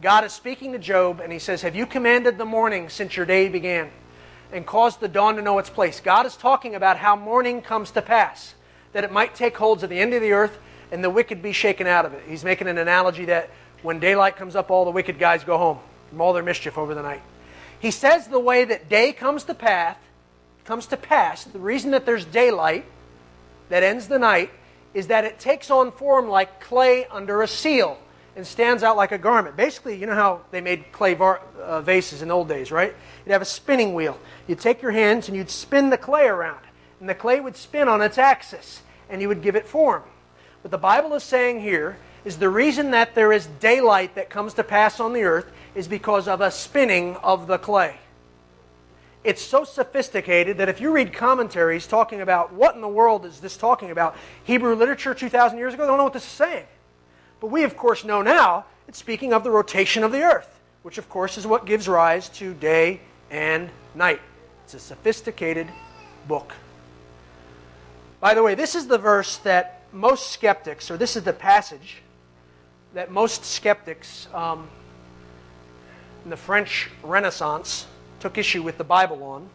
[0.02, 3.26] God is speaking to Job, and he says, Have you commanded the morning since your
[3.26, 3.92] day began,
[4.52, 6.00] and caused the dawn to know its place?
[6.00, 8.56] God is talking about how morning comes to pass,
[8.94, 10.58] that it might take hold of the end of the earth,
[10.92, 12.24] and the wicked be shaken out of it.
[12.28, 13.52] He's making an analogy that
[13.84, 15.80] when daylight comes up, all the wicked guys go home
[16.10, 17.22] from all their mischief over the night.
[17.80, 19.98] He says the way that day comes to pass,
[20.66, 22.86] comes to pass, the reason that there's daylight
[23.70, 24.52] that ends the night
[24.94, 27.98] is that it takes on form like clay under a seal
[28.36, 29.56] and stands out like a garment.
[29.56, 32.94] Basically, you know how they made clay var- uh, vases in old days, right?
[33.26, 34.20] You'd have a spinning wheel.
[34.48, 36.60] You'd take your hands and you'd spin the clay around,
[37.00, 40.04] and the clay would spin on its axis, and you would give it form.
[40.62, 44.54] What the Bible is saying here is the reason that there is daylight that comes
[44.56, 47.98] to pass on the earth is because of a spinning of the clay.
[49.24, 53.40] It's so sophisticated that if you read commentaries talking about what in the world is
[53.40, 56.66] this talking about, Hebrew literature 2,000 years ago, they don't know what this is saying.
[57.40, 60.98] But we, of course, know now it's speaking of the rotation of the earth, which,
[60.98, 63.00] of course, is what gives rise to day
[63.32, 64.20] and night.
[64.66, 65.68] It's a sophisticated
[66.28, 66.54] book.
[68.20, 72.02] By the way, this is the verse that most skeptics, or this is the passage
[72.94, 74.70] that most skeptics um,
[76.24, 77.86] in the French Renaissance
[78.24, 79.50] took issue with the Bible on.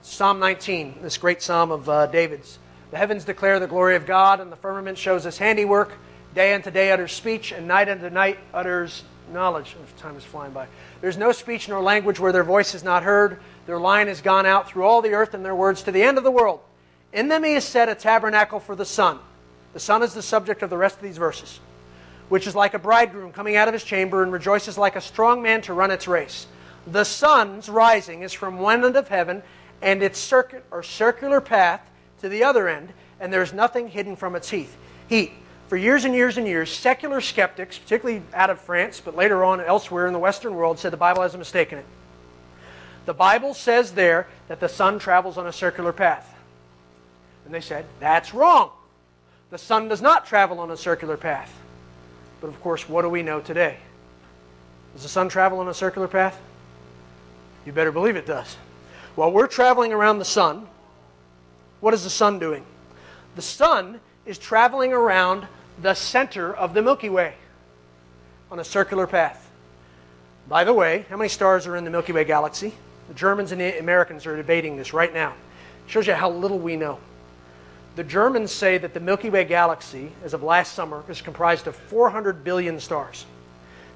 [0.00, 2.58] Psalm 19, this great psalm of uh, David's.
[2.92, 5.92] The heavens declare the glory of God, and the firmament shows his handiwork.
[6.34, 9.76] Day unto day utters speech, and night unto night utters knowledge.
[9.98, 10.66] Time is flying by.
[11.02, 13.38] There's no speech nor language where their voice is not heard.
[13.66, 16.16] Their line has gone out through all the earth, and their words to the end
[16.16, 16.60] of the world.
[17.12, 19.18] In them he has set a tabernacle for the sun.
[19.74, 21.60] The sun is the subject of the rest of these verses
[22.34, 25.40] which is like a bridegroom coming out of his chamber and rejoices like a strong
[25.40, 26.48] man to run its race.
[26.84, 29.40] The sun's rising is from one end of heaven
[29.80, 31.88] and its circuit or circular path
[32.22, 34.68] to the other end, and there is nothing hidden from its heat.
[35.08, 35.30] Heat.
[35.68, 39.60] For years and years and years, secular skeptics, particularly out of France, but later on
[39.60, 41.86] elsewhere in the Western world, said the Bible has a mistake in it.
[43.06, 46.34] The Bible says there that the sun travels on a circular path.
[47.44, 48.72] And they said, that's wrong.
[49.50, 51.60] The sun does not travel on a circular path.
[52.44, 53.78] But of course, what do we know today?
[54.92, 56.38] Does the sun travel on a circular path?
[57.64, 58.58] You better believe it does.
[59.14, 60.66] While we're traveling around the sun,
[61.80, 62.62] what is the sun doing?
[63.34, 65.46] The sun is traveling around
[65.80, 67.32] the center of the Milky Way
[68.50, 69.50] on a circular path.
[70.46, 72.74] By the way, how many stars are in the Milky Way galaxy?
[73.08, 75.30] The Germans and the Americans are debating this right now.
[75.30, 76.98] It shows you how little we know.
[77.96, 81.76] The Germans say that the Milky Way galaxy, as of last summer, is comprised of
[81.76, 83.24] 400 billion stars.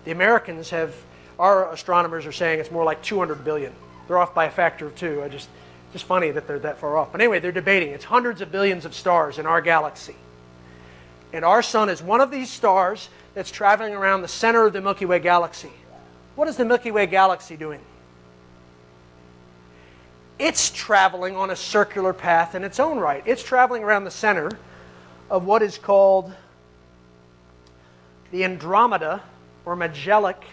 [0.04, 0.94] The Americans have,
[1.38, 3.72] our astronomers are saying it's more like 200 billion.
[4.06, 5.22] They're off by a factor of two.
[5.24, 5.48] I just,
[5.92, 7.10] just funny that they're that far off.
[7.10, 7.88] But anyway, they're debating.
[7.88, 10.14] It's hundreds of billions of stars in our galaxy.
[11.32, 14.80] And our sun is one of these stars that's traveling around the center of the
[14.80, 15.72] Milky Way galaxy.
[16.36, 17.80] What is the Milky Way galaxy doing?
[20.38, 23.22] It's traveling on a circular path in its own right.
[23.26, 24.50] It's traveling around the center
[25.30, 26.32] of what is called
[28.30, 29.22] the Andromeda
[29.64, 30.44] or Magellanic,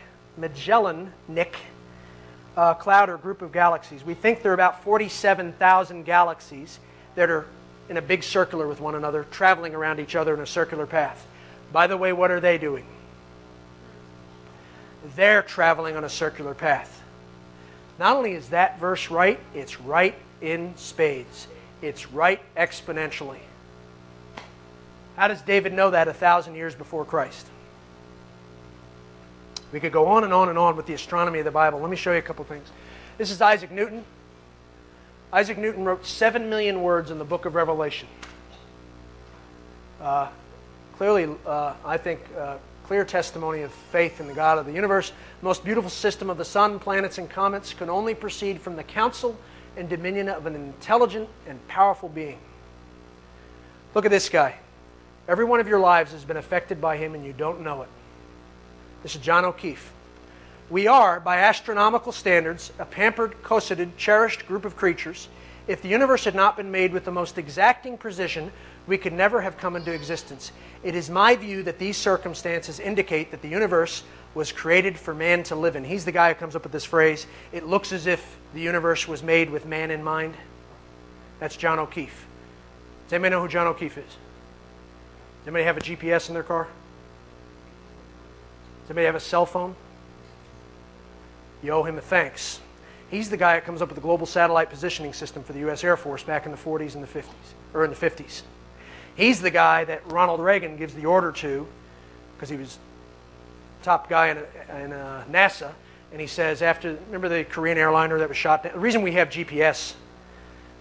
[2.57, 4.03] uh, cloud or group of galaxies.
[4.03, 6.79] We think there are about 47,000 galaxies
[7.15, 7.45] that are
[7.87, 11.27] in a big circular with one another, traveling around each other in a circular path.
[11.71, 12.85] By the way, what are they doing?
[15.15, 17.03] They're traveling on a circular path.
[17.97, 21.47] Not only is that verse right, it's right in spades,
[21.81, 23.39] it's right exponentially.
[25.15, 27.47] How does David know that a thousand years before Christ?
[29.71, 31.79] We could go on and on and on with the astronomy of the Bible.
[31.79, 32.67] Let me show you a couple things.
[33.17, 34.03] This is Isaac Newton.
[35.31, 38.07] Isaac Newton wrote 7 million words in the book of Revelation.
[40.01, 40.29] Uh,
[40.97, 45.11] clearly, uh, I think, uh, clear testimony of faith in the God of the universe.
[45.39, 48.83] The most beautiful system of the sun, planets, and comets can only proceed from the
[48.83, 49.35] counsel
[49.75, 52.37] and dominion of an intelligent and powerful being.
[53.95, 54.55] Look at this guy.
[55.27, 57.89] Every one of your lives has been affected by him, and you don't know it.
[59.01, 59.91] This is John O'Keefe.
[60.69, 65.27] We are, by astronomical standards, a pampered, cosseted, cherished group of creatures.
[65.67, 68.51] If the universe had not been made with the most exacting precision,
[68.87, 70.51] we could never have come into existence.
[70.83, 74.03] It is my view that these circumstances indicate that the universe
[74.35, 75.83] was created for man to live in.
[75.83, 79.07] He's the guy who comes up with this phrase it looks as if the universe
[79.07, 80.35] was made with man in mind.
[81.39, 82.27] That's John O'Keefe.
[83.05, 84.05] Does anybody know who John O'Keefe is?
[84.05, 86.67] Does anybody have a GPS in their car?
[88.81, 89.75] Does anybody have a cell phone?
[91.63, 92.59] You owe him a thanks.
[93.09, 95.83] He's the guy that comes up with the global satellite positioning system for the U.S.
[95.83, 97.25] Air Force back in the 40s and the 50s,
[97.73, 98.41] or in the 50s.
[99.15, 101.67] He's the guy that Ronald Reagan gives the order to,
[102.35, 102.77] because he was
[103.81, 104.37] top guy in,
[104.81, 105.71] in uh, NASA,
[106.11, 108.73] and he says after remember the Korean airliner that was shot down.
[108.73, 109.93] The reason we have GPS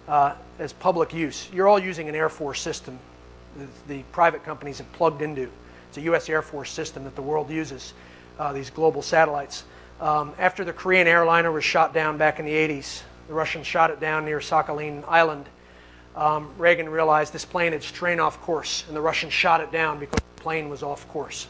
[0.07, 2.97] uh, as public use, you're all using an Air Force system.
[3.57, 5.49] The, the, private companies have plugged into.
[5.89, 6.29] It's a U.S.
[6.29, 7.93] Air Force system that the world uses.
[8.37, 9.63] Uh, these global satellites.
[10.01, 13.91] Um, after the Korean airliner was shot down back in the 80s, the Russians shot
[13.91, 15.45] it down near Sakhalin Island.
[16.15, 19.99] Um, Reagan realized this plane had strayed off course, and the Russians shot it down
[19.99, 21.47] because the plane was off course.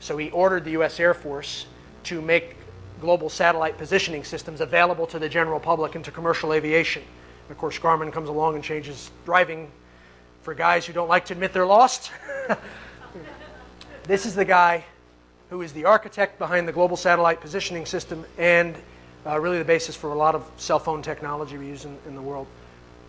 [0.00, 0.98] So he ordered the U.S.
[0.98, 1.66] Air Force
[2.04, 2.56] to make
[3.00, 7.02] global satellite positioning systems available to the general public and to commercial aviation.
[7.50, 9.70] Of course, Garmin comes along and changes driving
[10.42, 12.10] for guys who don't like to admit they're lost.
[14.04, 14.84] this is the guy
[15.50, 18.74] who is the architect behind the global satellite positioning system and
[19.26, 22.16] uh, really the basis for a lot of cell phone technology we use in, in
[22.16, 22.46] the world.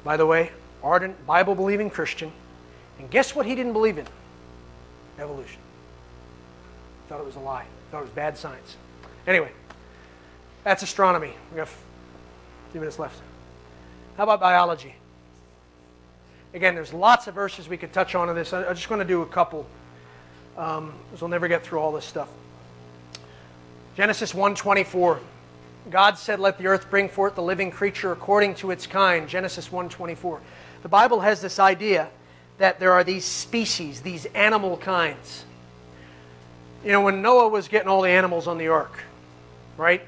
[0.03, 0.51] By the way,
[0.83, 2.31] ardent Bible believing Christian.
[2.99, 4.07] And guess what he didn't believe in?
[5.19, 5.59] Evolution.
[7.09, 7.65] Thought it was a lie.
[7.91, 8.75] Thought it was bad science.
[9.27, 9.51] Anyway,
[10.63, 11.33] that's astronomy.
[11.51, 13.19] We have a few minutes left.
[14.17, 14.95] How about biology?
[16.53, 18.53] Again, there's lots of verses we could touch on in this.
[18.53, 19.65] I'm just going to do a couple
[20.57, 22.29] um, because we'll never get through all this stuff.
[23.95, 25.19] Genesis 1:24.
[25.89, 29.71] God said, "Let the earth bring forth the living creature according to its kind." Genesis
[29.71, 30.39] 1:24.
[30.81, 32.09] The Bible has this idea
[32.57, 35.45] that there are these species, these animal kinds.
[36.83, 39.03] You know, when Noah was getting all the animals on the ark,
[39.77, 40.01] right?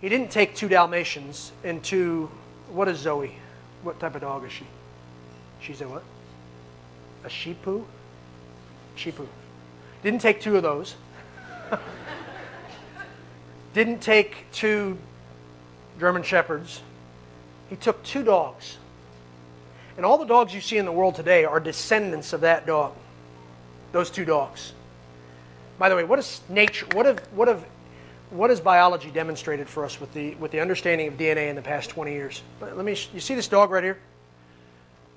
[0.00, 2.30] He didn't take two Dalmatians and two.
[2.70, 3.34] What is Zoe?
[3.82, 4.66] What type of dog is she?
[5.60, 6.02] She's a what?
[7.24, 7.84] A Shih Tzu?
[8.96, 9.26] Shipu.
[10.02, 10.94] Didn't take two of those.
[13.76, 14.96] Didn't take two
[16.00, 16.80] German Shepherds.
[17.68, 18.78] He took two dogs.
[19.98, 22.94] And all the dogs you see in the world today are descendants of that dog.
[23.92, 24.72] Those two dogs.
[25.78, 27.66] By the way, what is nature what have what have
[28.30, 31.60] what has biology demonstrated for us with the with the understanding of DNA in the
[31.60, 32.42] past 20 years?
[32.62, 33.98] Let me you see this dog right here?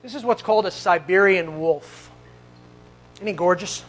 [0.02, 2.12] This is what's called a Siberian wolf.
[3.16, 3.86] Isn't he gorgeous?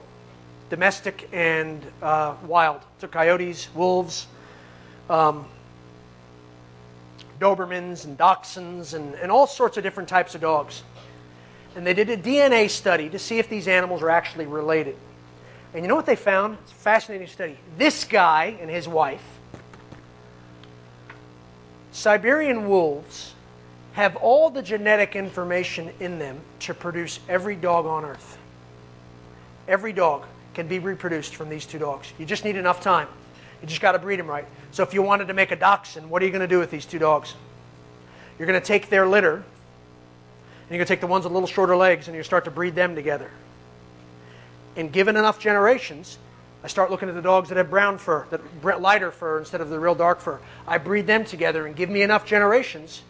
[0.69, 2.81] domestic and uh, wild.
[2.99, 4.27] So coyotes, wolves,
[5.09, 5.45] um,
[7.39, 10.83] Dobermans and Dachshunds, and, and all sorts of different types of dogs.
[11.75, 14.95] And they did a DNA study to see if these animals are actually related.
[15.73, 16.57] And you know what they found?
[16.63, 17.57] It's a fascinating study.
[17.77, 19.23] This guy and his wife
[21.99, 23.33] Siberian wolves
[23.91, 28.37] have all the genetic information in them to produce every dog on earth.
[29.69, 30.25] Every dog.
[30.53, 32.11] can be reproduced from these two dogs.
[32.17, 33.07] You just need enough time.
[33.61, 34.45] You just got to breed them right.
[34.71, 36.71] So if you wanted to make a dachshund, what are you going to do with
[36.71, 37.33] these two dogs?
[38.37, 39.43] You're going to take their litter, and
[40.69, 42.51] you're going to take the ones with a little shorter legs, and you start to
[42.51, 43.31] breed them together.
[44.75, 46.17] And given enough generations,
[46.63, 49.69] I start looking at the dogs that have brown fur, that lighter fur instead of
[49.69, 50.39] the real dark fur.
[50.67, 53.01] I breed them together and give me enough generations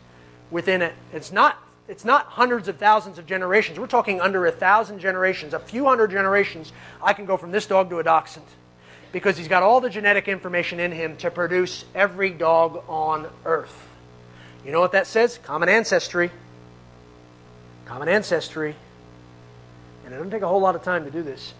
[0.51, 0.93] within it.
[1.13, 1.57] It's not
[1.89, 3.79] it's not hundreds of thousands of generations.
[3.79, 6.71] We're talking under a thousand generations, a few hundred generations.
[7.03, 8.45] I can go from this dog to a dachshund
[9.11, 13.87] because he's got all the genetic information in him to produce every dog on earth.
[14.63, 15.39] You know what that says?
[15.39, 16.29] Common ancestry.
[17.85, 18.75] Common ancestry.
[20.05, 21.55] And it doesn't take a whole lot of time to do this.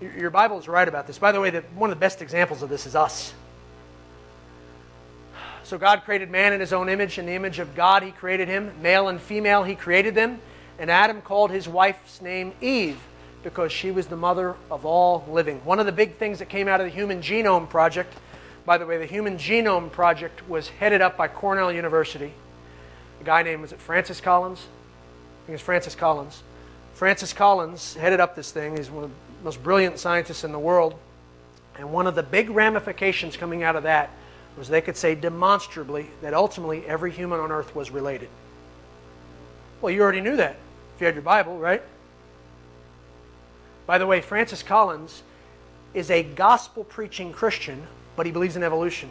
[0.00, 1.18] Your Bible is right about this.
[1.18, 3.34] By the way, one of the best examples of this is us.
[5.64, 7.18] So God created man in his own image.
[7.18, 8.70] In the image of God, he created him.
[8.82, 10.38] Male and female, he created them.
[10.78, 12.98] And Adam called his wife's name Eve
[13.42, 15.64] because she was the mother of all living.
[15.64, 18.12] One of the big things that came out of the Human Genome Project,
[18.66, 22.34] by the way, the Human Genome Project was headed up by Cornell University.
[23.20, 24.58] A guy named, was it Francis Collins?
[24.58, 26.42] I think it's Francis Collins.
[26.92, 28.76] Francis Collins headed up this thing.
[28.76, 30.94] He's one of the most brilliant scientists in the world.
[31.78, 34.10] And one of the big ramifications coming out of that
[34.56, 38.28] was they could say demonstrably that ultimately every human on earth was related.
[39.80, 40.56] Well, you already knew that
[40.94, 41.82] if you had your Bible, right?
[43.86, 45.22] By the way, Francis Collins
[45.92, 47.86] is a gospel preaching Christian,
[48.16, 49.10] but he believes in evolution.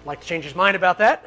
[0.00, 1.24] I'd like to change his mind about that.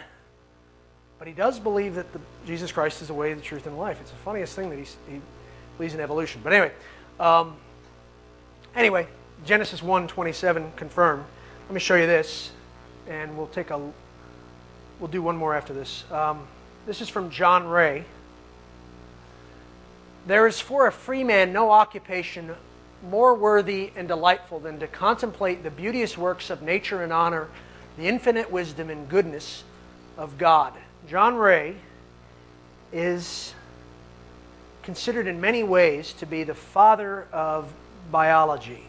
[1.19, 3.79] But he does believe that the, Jesus Christ is the way, the truth, and the
[3.79, 3.97] life.
[4.01, 5.21] It's the funniest thing that he
[5.77, 6.41] believes in evolution.
[6.43, 6.71] But anyway,
[7.19, 7.55] um,
[8.75, 9.07] anyway,
[9.45, 11.23] Genesis 1:27 confirmed.
[11.67, 12.51] Let me show you this
[13.07, 13.77] and we'll take a
[14.99, 16.03] we'll do one more after this.
[16.11, 16.47] Um,
[16.85, 18.05] this is from John Ray.
[20.27, 22.55] There is for a free man no occupation
[23.09, 27.49] more worthy and delightful than to contemplate the beauteous works of nature and honor
[27.97, 29.63] the infinite wisdom and goodness
[30.17, 30.73] of God.
[31.07, 31.75] John Ray
[32.93, 33.53] is
[34.83, 37.71] considered in many ways to be the father of
[38.11, 38.83] biology.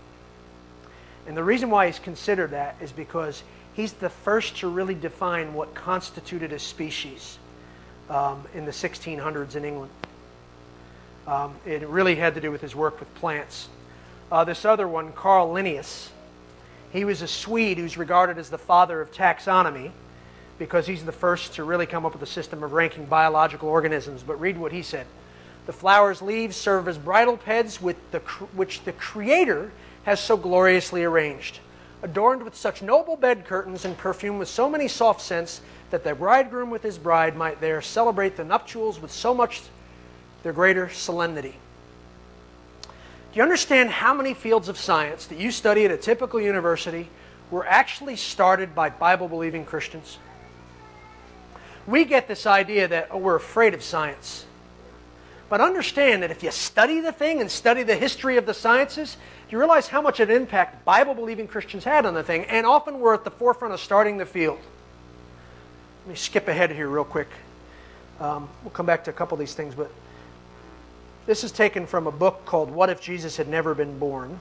[1.26, 3.42] And the reason why he's considered that is because
[3.74, 7.38] he's the first to really define what constituted a species
[8.08, 9.92] um, in the 1600s in England.
[11.26, 13.68] Um, it really had to do with his work with plants.
[14.30, 16.10] Uh, this other one, Carl Linnaeus,
[16.92, 19.90] he was a Swede who's regarded as the father of taxonomy
[20.58, 24.22] because he's the first to really come up with a system of ranking biological organisms.
[24.22, 25.06] But read what he said.
[25.66, 28.20] The flower's leaves serve as bridal beds with the,
[28.54, 29.72] which the Creator
[30.04, 31.58] has so gloriously arranged
[32.04, 36.14] adorned with such noble bed curtains and perfumed with so many soft scents that the
[36.14, 39.62] bridegroom with his bride might there celebrate the nuptials with so much
[40.42, 41.56] their greater solemnity.
[42.82, 47.08] Do you understand how many fields of science that you study at a typical university
[47.50, 50.18] were actually started by Bible believing Christians?
[51.86, 54.44] We get this idea that oh, we're afraid of science.
[55.48, 59.16] But understand that if you study the thing and study the history of the sciences,
[59.54, 62.66] you realize how much of an impact Bible believing Christians had on the thing, and
[62.66, 64.58] often were at the forefront of starting the field.
[66.02, 67.28] Let me skip ahead here, real quick.
[68.18, 69.92] Um, we'll come back to a couple of these things, but
[71.26, 74.40] this is taken from a book called What If Jesus Had Never Been Born?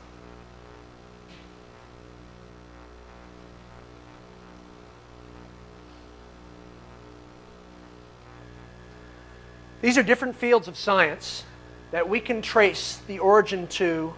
[9.83, 11.43] These are different fields of science
[11.91, 14.15] that we can trace the origin to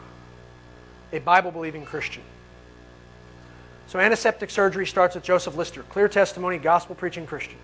[1.15, 2.23] a Bible believing Christian.
[3.87, 7.57] So, antiseptic surgery starts with Joseph Lister, clear testimony, gospel preaching Christian.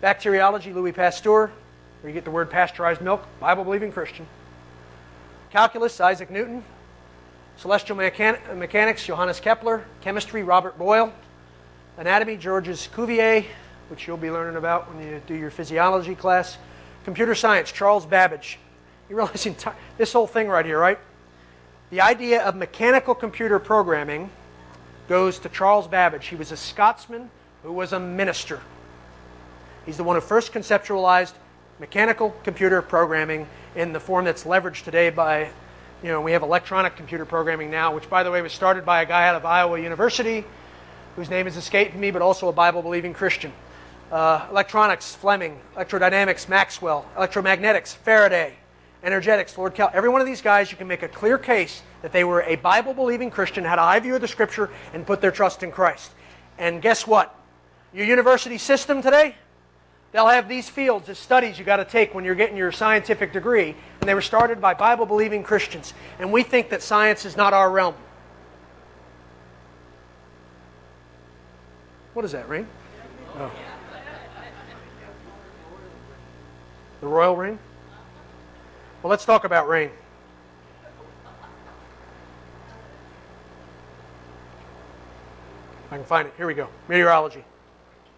[0.00, 1.50] Bacteriology, Louis Pasteur,
[2.00, 4.26] where you get the word pasteurized milk, Bible believing Christian.
[5.50, 6.62] Calculus, Isaac Newton.
[7.56, 9.84] Celestial mechan- mechanics, Johannes Kepler.
[10.00, 11.12] Chemistry, Robert Boyle.
[11.98, 13.44] Anatomy, Georges Cuvier,
[13.88, 16.56] which you'll be learning about when you do your physiology class.
[17.04, 18.58] Computer science, Charles Babbage.
[19.08, 19.46] You realize
[19.98, 20.98] this whole thing right here, right?
[21.90, 24.30] The idea of mechanical computer programming
[25.08, 26.28] goes to Charles Babbage.
[26.28, 27.28] He was a Scotsman
[27.64, 28.60] who was a minister.
[29.84, 31.32] He's the one who first conceptualized
[31.80, 35.50] mechanical computer programming in the form that's leveraged today by,
[36.00, 39.02] you know, we have electronic computer programming now, which, by the way, was started by
[39.02, 40.44] a guy out of Iowa University
[41.16, 43.52] whose name has escaped me, but also a Bible believing Christian.
[44.12, 45.58] Uh, electronics, Fleming.
[45.76, 47.04] Electrodynamics, Maxwell.
[47.16, 48.54] Electromagnetics, Faraday
[49.02, 52.12] energetics, Lord Cal, every one of these guys, you can make a clear case that
[52.12, 55.20] they were a Bible believing Christian, had a high view of the Scripture, and put
[55.20, 56.10] their trust in Christ.
[56.58, 57.34] And guess what?
[57.92, 59.34] Your university system today,
[60.12, 63.32] They'll have these fields as studies you got to take when you're getting your scientific
[63.32, 65.94] degree, and they were started by Bible believing Christians.
[66.18, 67.94] And we think that science is not our realm.
[72.12, 72.66] What is that, ring?
[73.36, 73.52] Oh.
[77.00, 77.58] The royal ring?
[79.02, 79.90] Well, let's talk about rain.
[85.90, 86.34] I can find it.
[86.36, 86.68] Here we go.
[86.88, 87.44] Meteorology.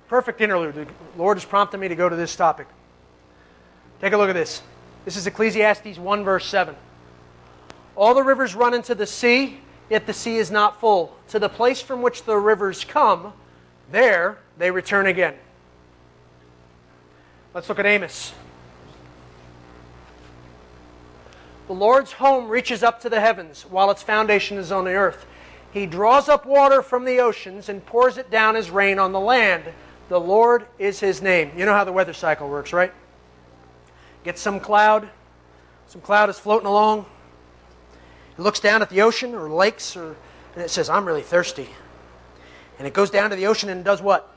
[0.09, 0.75] Perfect interlude.
[0.75, 2.67] The Lord has prompted me to go to this topic.
[4.01, 4.61] Take a look at this.
[5.05, 6.75] This is Ecclesiastes 1, verse 7.
[7.97, 11.17] All the rivers run into the sea, yet the sea is not full.
[11.29, 13.33] To the place from which the rivers come,
[13.91, 15.35] there they return again.
[17.55, 18.33] Let's look at Amos.
[21.67, 25.27] The Lord's home reaches up to the heavens, while its foundation is on the earth.
[25.73, 29.21] He draws up water from the oceans and pours it down as rain on the
[29.21, 29.65] land.
[30.09, 31.53] The Lord is his name.
[31.57, 32.93] You know how the weather cycle works, right?
[34.25, 35.09] Get some cloud,
[35.87, 37.07] some cloud is floating along.
[38.37, 40.17] It looks down at the ocean or lakes, or,
[40.55, 41.69] and it says, I'm really thirsty.
[42.79, 44.35] And it goes down to the ocean and does what?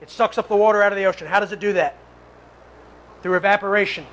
[0.00, 1.26] It sucks up the water out of the ocean.
[1.26, 1.96] How does it do that?
[3.22, 4.06] Through evaporation.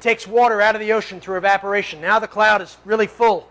[0.00, 2.00] It takes water out of the ocean through evaporation.
[2.00, 3.46] Now the cloud is really full.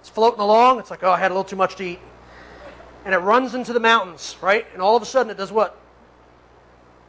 [0.00, 0.78] It's floating along.
[0.78, 2.00] It's like, oh, I had a little too much to eat.
[3.04, 4.66] And it runs into the mountains, right?
[4.72, 5.78] And all of a sudden it does what?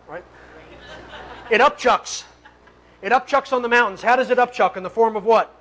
[0.06, 0.26] Right?
[1.50, 2.26] It upchucks.
[3.02, 4.02] It upchucks on the mountains.
[4.02, 4.76] How does it upchuck?
[4.76, 5.56] In the form of what?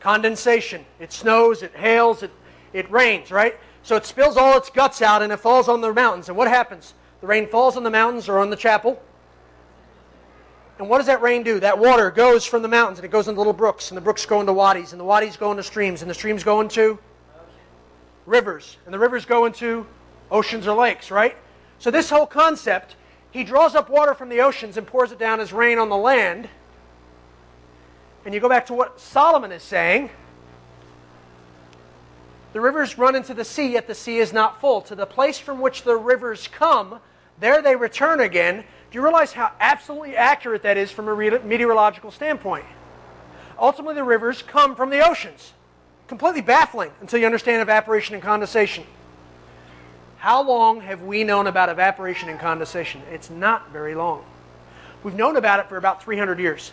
[0.00, 0.84] Condensation.
[0.98, 2.32] It snows, it hails, it,
[2.72, 3.56] it rains, right?
[3.84, 6.28] So it spills all its guts out and it falls on the mountains.
[6.28, 6.94] And what happens?
[7.20, 9.00] The rain falls on the mountains or on the chapel.
[10.80, 11.60] And what does that rain do?
[11.60, 14.24] That water goes from the mountains and it goes into little brooks, and the brooks
[14.24, 16.98] go into wadis, and the wadis go into streams, and the streams go into
[18.24, 19.86] rivers, and the rivers go into
[20.30, 21.36] oceans or lakes, right?
[21.80, 22.96] So, this whole concept,
[23.30, 25.98] he draws up water from the oceans and pours it down as rain on the
[25.98, 26.48] land.
[28.24, 30.08] And you go back to what Solomon is saying
[32.54, 34.80] the rivers run into the sea, yet the sea is not full.
[34.80, 37.00] To the place from which the rivers come,
[37.38, 38.64] there they return again.
[38.90, 42.64] Do you realize how absolutely accurate that is from a meteorological standpoint?
[43.58, 45.52] Ultimately, the rivers come from the oceans.
[46.08, 48.84] Completely baffling until you understand evaporation and condensation.
[50.18, 53.00] How long have we known about evaporation and condensation?
[53.12, 54.24] It's not very long.
[55.04, 56.72] We've known about it for about 300 years.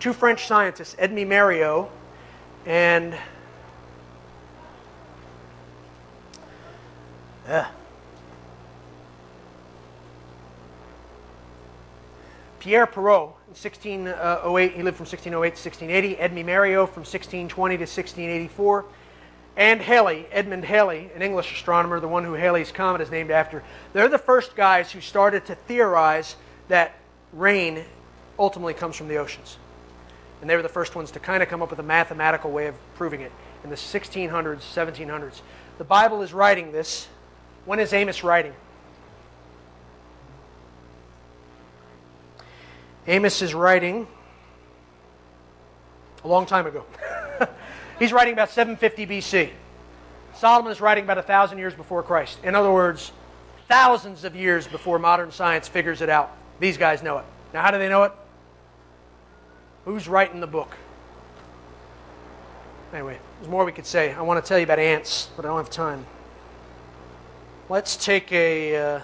[0.00, 1.88] Two French scientists, Edmond Mariotte
[2.66, 3.14] and
[7.48, 7.66] uh,
[12.62, 16.16] Pierre Perrault in 1608, he lived from 1608 to 1680.
[16.16, 18.84] Edmond Mariotte from 1620 to 1684.
[19.56, 23.64] And Halley, Edmund Halley, an English astronomer, the one who Halley's Comet is named after.
[23.92, 26.36] They're the first guys who started to theorize
[26.68, 26.94] that
[27.32, 27.82] rain
[28.38, 29.56] ultimately comes from the oceans.
[30.40, 32.68] And they were the first ones to kind of come up with a mathematical way
[32.68, 33.32] of proving it
[33.64, 35.40] in the 1600s, 1700s.
[35.78, 37.08] The Bible is writing this.
[37.64, 38.54] When is Amos writing?
[43.06, 44.06] Amos is writing
[46.24, 46.84] a long time ago.
[47.98, 49.50] He's writing about 750 BC.
[50.34, 52.38] Solomon is writing about a thousand years before Christ.
[52.44, 53.12] In other words,
[53.68, 56.36] thousands of years before modern science figures it out.
[56.60, 57.24] These guys know it.
[57.52, 58.12] Now, how do they know it?
[59.84, 60.76] Who's writing the book?
[62.92, 64.12] Anyway, there's more we could say.
[64.12, 66.06] I want to tell you about ants, but I don't have time.
[67.68, 69.00] Let's take a uh,